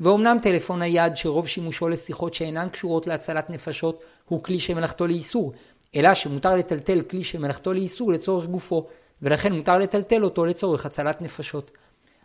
ואומנם 0.00 0.38
טלפון 0.42 0.78
נייד 0.78 1.16
שרוב 1.16 1.48
שימושו 1.48 1.88
לשיחות 1.88 2.34
שאינן 2.34 2.68
קשורות 2.68 3.06
להצלת 3.06 3.50
נפשות, 3.50 4.02
הוא 4.28 4.42
כלי 4.42 4.60
שמלאכתו 4.60 5.06
לאיסור, 5.06 5.52
אלא 5.96 6.14
שמותר 6.14 6.56
לטלטל 6.56 7.02
כלי 7.02 7.24
שמלאכתו 7.24 7.72
לאיסור 7.72 8.12
לצורך 8.12 8.46
גופו, 8.46 8.86
ולכן 9.22 9.52
מותר 9.52 9.78
לטלטל 9.78 10.24
אותו 10.24 10.46
לצורך 10.46 10.86
הצלת 10.86 11.22
נפשות. 11.22 11.70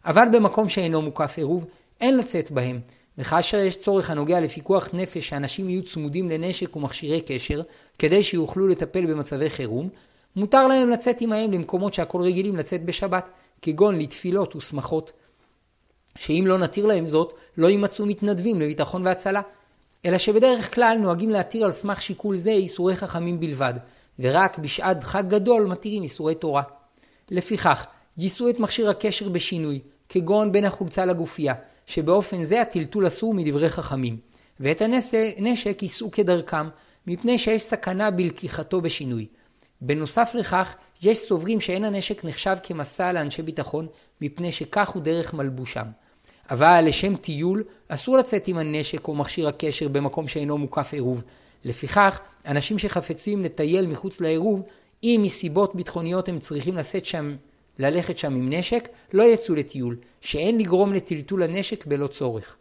אבל 0.06 0.28
במקום 0.32 0.70
שאינו 0.70 1.02
מוקף 1.02 1.34
עירוב, 1.38 1.66
אין 2.02 2.18
לצאת 2.18 2.52
בהם, 2.52 2.80
וכאשר 3.18 3.58
יש 3.58 3.78
צורך 3.78 4.10
הנוגע 4.10 4.40
לפיקוח 4.40 4.90
נפש 4.94 5.30
שאנשים 5.30 5.70
יהיו 5.70 5.84
צמודים 5.84 6.30
לנשק 6.30 6.76
ומכשירי 6.76 7.22
קשר, 7.22 7.62
כדי 8.00 8.24
שיוכלו 8.24 8.68
לטפל 8.68 9.06
במצבי 9.06 9.50
חירום, 9.50 9.90
מותר 10.36 10.68
להם 10.68 10.90
לצאת 10.90 11.22
עמהם 11.22 11.52
למקומות 11.52 11.94
שהכל 11.94 12.22
רגילים 12.22 12.56
לצאת 12.56 12.86
בשבת, 12.86 13.30
כגון 13.62 14.00
לתפילות 14.00 14.56
ושמחות. 14.56 15.12
שאם 16.16 16.44
לא 16.48 16.58
נתיר 16.58 16.86
להם 16.86 17.06
זאת, 17.06 17.34
לא 17.58 17.68
יימצאו 17.68 18.06
מתנדבים 18.06 18.62
לביטחון 18.62 19.06
והצלה. 19.06 19.42
אלא 20.06 20.18
שבדרך 20.18 20.76
כלל 20.76 20.98
נוהגים 21.02 21.30
להתיר 21.30 21.66
על 21.66 21.72
סמך 21.72 22.02
שיקול 22.02 22.38
זה 22.38 22.52
איסורי 22.52 22.96
חכמים 22.96 23.40
בלבד, 23.40 23.74
ורק 24.20 24.58
בשעת 24.58 25.04
חג 25.04 25.24
גדול 25.28 25.66
מתירים 25.66 26.04
איסורי 26.04 26.36
תורה. 26.36 26.64
לפיכך, 27.32 27.86
יישאו 28.18 28.50
את 28.50 28.60
מכשיר 28.60 28.90
הקשר 28.90 29.30
בשינוי, 29.30 29.80
כגון 30.10 30.52
בין 30.52 30.66
החולצה 30.66 31.06
לגופייה, 31.06 31.54
שבאופן 31.86 32.44
זה 32.44 32.62
הטלטול 32.62 33.08
אסור 33.08 33.34
מדברי 33.34 33.70
חכמים, 33.70 34.18
ואת 34.60 34.82
הנשק 35.38 35.84
יישאו 35.84 36.12
כדרכם, 36.12 36.68
מפני 37.08 37.38
שיש 37.38 37.64
סכנה 37.64 38.12
בלקיחתו 38.12 38.82
בשינוי. 38.82 39.28
בנוסף 39.82 40.32
לכך, 40.36 40.76
יש 41.02 41.20
סוברים 41.20 41.62
שאין 41.62 41.84
הנשק 41.84 42.26
נחשב 42.26 42.56
כמסע 42.64 43.12
לאנשי 43.12 43.42
ביטחון, 43.42 43.88
מפני 44.22 44.52
שכך 44.52 44.90
הוא 44.90 45.04
דרך 45.04 45.34
מלבושם. 45.34 45.86
אבל 46.50 46.84
לשם 46.88 47.16
טיול, 47.16 47.64
אסור 47.88 48.18
לצאת 48.18 48.48
עם 48.48 48.58
הנשק 48.58 49.08
או 49.08 49.16
מכשיר 49.16 49.48
הקשר 49.48 49.88
במקום 49.88 50.28
שאינו 50.28 50.58
מוקף 50.58 50.94
עירוב. 50.94 51.24
לפיכך, 51.66 52.20
אנשים 52.46 52.80
שחפצים 52.80 53.44
לטייל 53.44 53.88
מחוץ 53.88 54.22
לעירוב, 54.22 54.62
אם 55.04 55.22
מסיבות 55.24 55.76
ביטחוניות 55.76 56.30
הם 56.30 56.40
צריכים 56.40 56.78
לשאת 56.78 57.06
שם 57.06 57.36
ללכת 57.80 58.18
שם 58.18 58.36
עם 58.36 58.54
נשק, 58.54 58.90
לא 59.14 59.24
יצאו 59.24 59.56
לטיול, 59.56 59.98
שאין 60.22 60.58
לגרום 60.58 60.94
לטלטול 60.94 61.44
הנשק 61.44 61.86
בלא 61.86 62.08
צורך. 62.08 62.56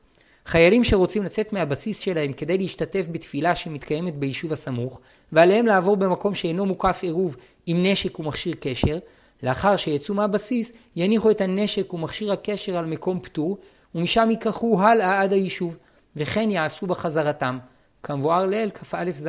חיילים 0.46 0.84
שרוצים 0.84 1.22
לצאת 1.22 1.52
מהבסיס 1.52 1.98
שלהם 1.98 2.32
כדי 2.32 2.58
להשתתף 2.58 3.06
בתפילה 3.10 3.54
שמתקיימת 3.54 4.16
ביישוב 4.16 4.52
הסמוך, 4.52 5.00
ועליהם 5.32 5.66
לעבור 5.66 5.96
במקום 5.96 6.34
שאינו 6.34 6.66
מוקף 6.66 6.98
עירוב 7.02 7.36
עם 7.66 7.82
נשק 7.82 8.18
ומכשיר 8.18 8.54
קשר, 8.60 8.98
לאחר 9.42 9.76
שיצאו 9.76 10.14
מהבסיס, 10.14 10.72
יניחו 10.96 11.30
את 11.30 11.40
הנשק 11.40 11.94
ומכשיר 11.94 12.32
הקשר 12.32 12.76
על 12.76 12.86
מקום 12.86 13.20
פטור, 13.20 13.58
ומשם 13.94 14.30
ייקחו 14.30 14.82
הלאה 14.82 15.20
עד 15.20 15.32
היישוב, 15.32 15.76
וכן 16.16 16.50
יעשו 16.50 16.86
בחזרתם, 16.86 17.58
כמבואר 18.02 18.46
לעיל 18.46 18.70
כ"א 18.70 19.10
ז'. 19.12 19.28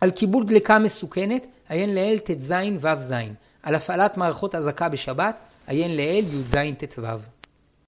על 0.00 0.10
קיבול 0.10 0.44
דלקה 0.44 0.78
מסוכנת, 0.78 1.46
עיין 1.68 1.94
לעיל 1.94 2.18
ט"ז 2.18 2.54
ו"ז. 2.80 3.12
על 3.62 3.74
הפעלת 3.74 4.16
מערכות 4.16 4.54
אזעקה 4.54 4.88
בשבת, 4.88 5.36
עיין 5.66 5.96
לעיל 5.96 6.24
י"ז 6.24 6.56
ט"ו. 6.78 7.02